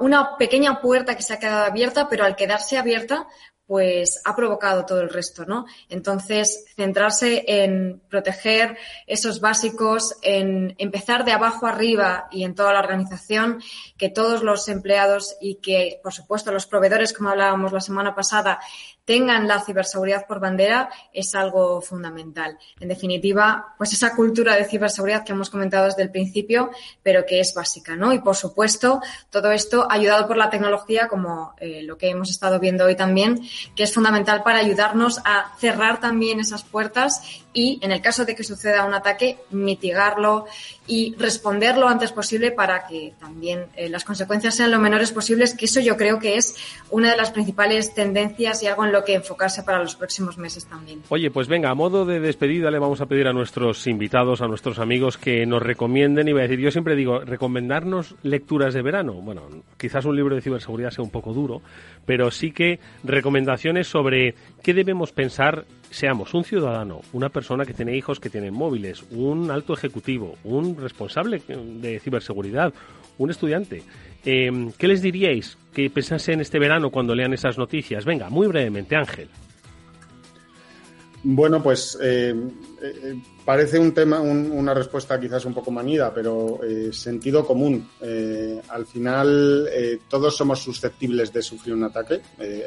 [0.00, 3.26] una pequeña puerta que se ha quedado abierta, pero al quedarse abierta,
[3.66, 5.64] pues ha provocado todo el resto, ¿no?
[5.88, 12.80] Entonces, centrarse en proteger esos básicos, en empezar de abajo arriba y en toda la
[12.80, 13.62] organización,
[13.96, 18.60] que todos los empleados y que, por supuesto, los proveedores, como hablábamos la semana pasada,
[19.04, 22.58] tengan la ciberseguridad por bandera es algo fundamental.
[22.78, 26.70] En definitiva, pues esa cultura de ciberseguridad que hemos comentado desde el principio,
[27.02, 28.12] pero que es básica, ¿no?
[28.12, 29.00] Y por supuesto,
[29.30, 33.40] todo esto ayudado por la tecnología, como eh, lo que hemos estado viendo hoy también,
[33.74, 37.22] que es fundamental para ayudarnos a cerrar también esas puertas
[37.52, 40.46] y, en el caso de que suceda un ataque, mitigarlo
[40.86, 45.54] y responder lo antes posible para que también eh, las consecuencias sean lo menores posibles,
[45.54, 46.54] que eso yo creo que es
[46.90, 50.66] una de las principales tendencias y algo en lo que enfocarse para los próximos meses
[50.66, 51.02] también.
[51.08, 54.46] Oye, pues venga, a modo de despedida le vamos a pedir a nuestros invitados, a
[54.46, 58.82] nuestros amigos que nos recomienden, y voy a decir, yo siempre digo, recomendarnos lecturas de
[58.82, 59.14] verano.
[59.14, 61.62] Bueno, quizás un libro de ciberseguridad sea un poco duro,
[62.06, 67.96] pero sí que recomendaciones sobre qué debemos pensar seamos un ciudadano, una persona que tiene
[67.96, 72.72] hijos que tienen móviles, un alto ejecutivo, un responsable de ciberseguridad,
[73.18, 73.82] un estudiante.
[74.24, 78.04] Em, ¿Qué les diríais que pensase en este verano cuando lean esas noticias?
[78.04, 79.28] Venga, muy brevemente, Ángel.
[81.24, 82.34] Bueno, pues eh,
[82.82, 87.88] eh, parece un tema, una respuesta quizás un poco manida, pero eh, sentido común.
[88.68, 89.68] al final,
[90.08, 92.20] todos somos susceptibles de sufrir un ataque.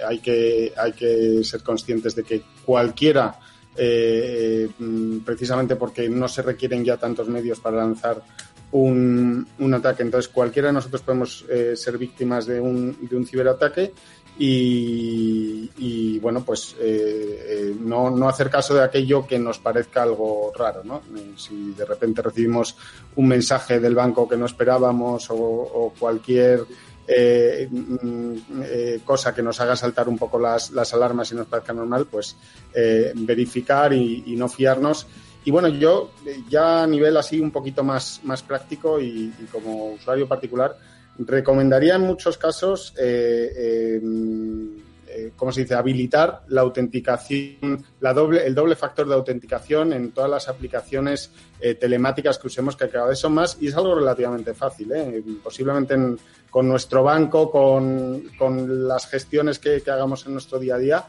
[0.07, 3.37] hay, que, hay que ser conscientes de que cualquiera,
[3.75, 8.21] mm, precisamente porque no se requieren ya tantos medios para lanzar
[8.83, 11.45] un, un ataque, entonces cualquiera de nosotros podemos
[11.75, 13.93] ser víctimas de un, de un ciberataque
[14.37, 20.51] y, bueno, pues eh, eh, no, no, hacer caso de aquello que nos parezca algo
[20.53, 21.01] raro, ¿no?
[21.15, 22.75] Eh, si de repente recibimos
[23.15, 26.65] un mensaje del banco que no esperábamos o, cualquier
[27.69, 28.33] mm,
[29.05, 32.35] cosa que nos haga saltar un poco las, las alarmas y nos parezca normal, pues
[33.15, 35.07] verificar y, no fiarnos.
[35.45, 36.11] Y bueno, yo
[36.49, 40.75] ya a nivel así un poquito más, más práctico y como usuario particular,
[41.17, 44.77] recomendaría en muchos casos, eh, em,
[45.07, 50.11] eh, ¿cómo se dice?, habilitar la autenticación, la doble, el doble factor de autenticación en
[50.11, 53.95] todas las aplicaciones eh, telemáticas que usemos, que cada vez son más, y es algo
[53.95, 54.91] relativamente fácil.
[55.41, 55.95] Posiblemente
[56.49, 61.05] con nuestro banco, con, con las gestiones que, hagamos en nuestro día a día,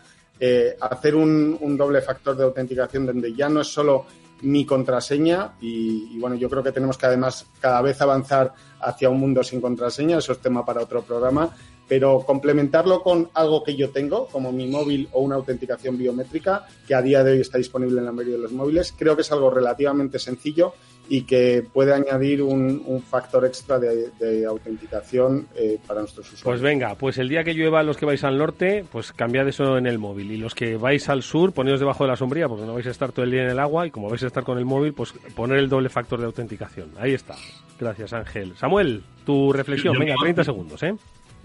[0.80, 4.04] hacer un doble factor de autenticación donde ya no es solo
[4.42, 9.18] mi contraseña y, bueno, yo creo que tenemos que además cada vez avanzar hacia un
[9.18, 11.50] mundo sin contraseña, eso es tema para otro programa,
[11.88, 16.94] pero complementarlo con algo que yo tengo, como mi móvil o una autenticación biométrica, que
[16.94, 19.32] a día de hoy está disponible en la mayoría de los móviles, creo que es
[19.32, 20.74] algo relativamente sencillo
[21.08, 22.76] y que puede añadir un,
[23.08, 26.42] factor extra de, autenticación eh, para nuestros usuarios.
[26.42, 29.78] Pues venga, pues el día que llueva los que vais al norte, pues cambiad eso
[29.78, 30.32] en el móvil.
[30.32, 32.90] Y los que vais al sur, ponedos debajo de la sombría, porque no vais a
[32.90, 34.92] estar todo el día en el agua y como vais a estar con el móvil,
[34.92, 36.90] pues poner el doble factor de autenticación.
[36.98, 37.36] Ahí está.
[37.78, 38.56] Gracias, Ángel.
[38.56, 40.94] Samuel, tu reflexión, venga, 30 segundos, ¿eh?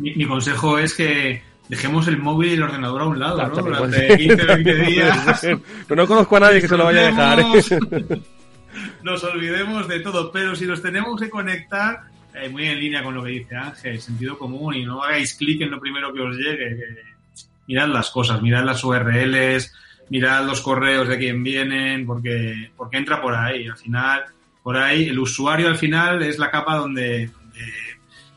[0.01, 3.55] Mi, consejo es que dejemos el móvil y el ordenador a un lado, ¿no?
[3.55, 5.47] Durante 15 o 20 días.
[5.89, 7.39] no conozco a nadie que se lo vaya a dejar.
[7.39, 8.21] ¿eh?
[9.03, 12.01] nos olvidemos de todo, pero si los tenemos que conectar,
[12.33, 15.61] eh, muy en línea con lo que dice Ángel, sentido común, y no hagáis clic
[15.61, 16.77] en lo primero que os llegue.
[17.67, 19.73] mirad las cosas, mirad las URLs,
[20.09, 23.67] mirad los correos de quien vienen, porque, porque entra por ahí.
[23.67, 24.23] Al final,
[24.63, 27.29] por ahí, el usuario al final es la capa donde,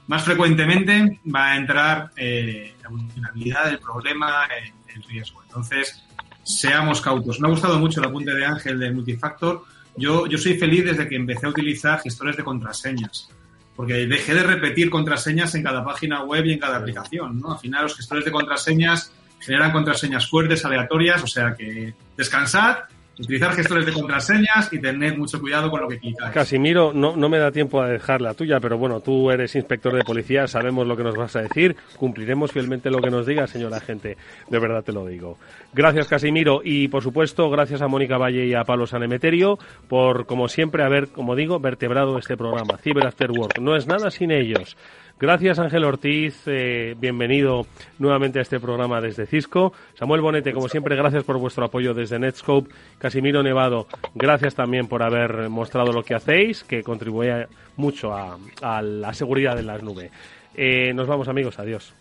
[0.07, 5.43] más frecuentemente va a entrar eh, la vulnerabilidad, el problema, el, riesgo.
[5.43, 6.05] Entonces,
[6.45, 7.41] seamos cautos.
[7.41, 9.65] Me ha gustado mucho el apunte de Ángel de multifactor
[9.97, 13.29] yo, yo soy feliz desde que empecé a utilizar gestores de contraseñas,
[13.77, 17.53] porque dejé de repetir contraseñas en cada página web y en cada aplicación, ¿no?
[17.53, 22.79] Al final los gestores de contraseñas generan contraseñas fuertes, aleatorias, o sea que descansad
[23.19, 26.33] utilizar gestores de contraseñas y tener mucho cuidado con lo que clicáis.
[26.33, 29.95] Casimiro, no, no me da tiempo a dejar la tuya, pero bueno, tú eres inspector
[29.95, 33.47] de policía, sabemos lo que nos vas a decir, cumpliremos fielmente lo que nos diga,
[33.47, 34.17] señora agente,
[34.49, 35.39] de verdad te lo digo.
[35.73, 39.59] Gracias, Casimiro, y por supuesto, gracias a Mónica Valle y a Pablo Sanemeterio
[39.89, 43.59] por, como siempre, haber, como digo, vertebrado este programa, Cyber After Work.
[43.61, 44.77] No es nada sin ellos.
[45.19, 47.67] Gracias Ángel Ortiz, eh, bienvenido
[47.99, 49.73] nuevamente a este programa desde Cisco.
[49.95, 52.75] Samuel Bonete, como siempre, gracias por vuestro apoyo desde Netscope.
[52.99, 57.47] Casimiro Nevado, gracias también por haber mostrado lo que hacéis, que contribuye
[57.77, 60.11] mucho a, la seguridad en las nubes.
[60.57, 61.95] Eh, nos vamos amigos, adiós.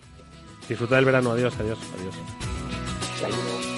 [0.67, 3.72] Disfruta del verano, adiós, adiós, adiós.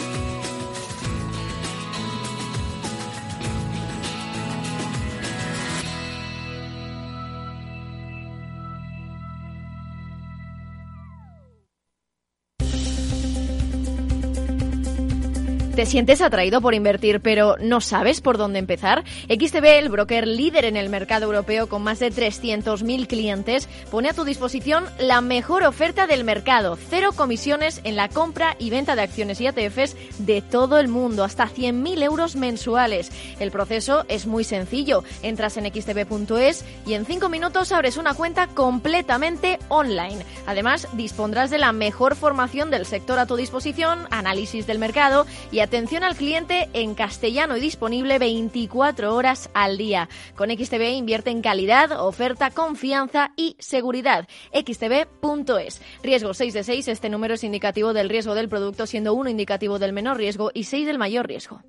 [15.75, 19.03] ¿Te sientes atraído por invertir pero no sabes por dónde empezar?
[19.27, 24.13] XTB, el broker líder en el mercado europeo con más de 300.000 clientes, pone a
[24.13, 26.77] tu disposición la mejor oferta del mercado.
[26.89, 31.25] Cero comisiones en la compra y venta de acciones y ETFs de todo el mundo,
[31.25, 33.11] hasta 100.000 euros mensuales.
[33.41, 35.03] El proceso es muy sencillo.
[35.23, 40.25] Entras en xtb.es y en 5 minutos abres una cuenta completamente online.
[40.47, 45.64] Además, dispondrás de la mejor formación del sector a tu disposición, análisis del mercado y
[45.65, 50.09] atención al cliente en castellano y disponible 24 horas al día.
[50.35, 54.27] Con XTB invierte en calidad, oferta, confianza y seguridad.
[54.53, 55.81] xtb.es.
[56.03, 56.87] Riesgo 6 de 6.
[56.87, 60.65] Este número es indicativo del riesgo del producto, siendo 1 indicativo del menor riesgo y
[60.65, 61.61] 6 del mayor riesgo.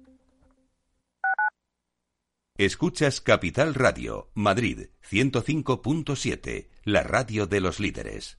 [2.59, 8.39] Escuchas Capital Radio, Madrid 105.7, la radio de los líderes.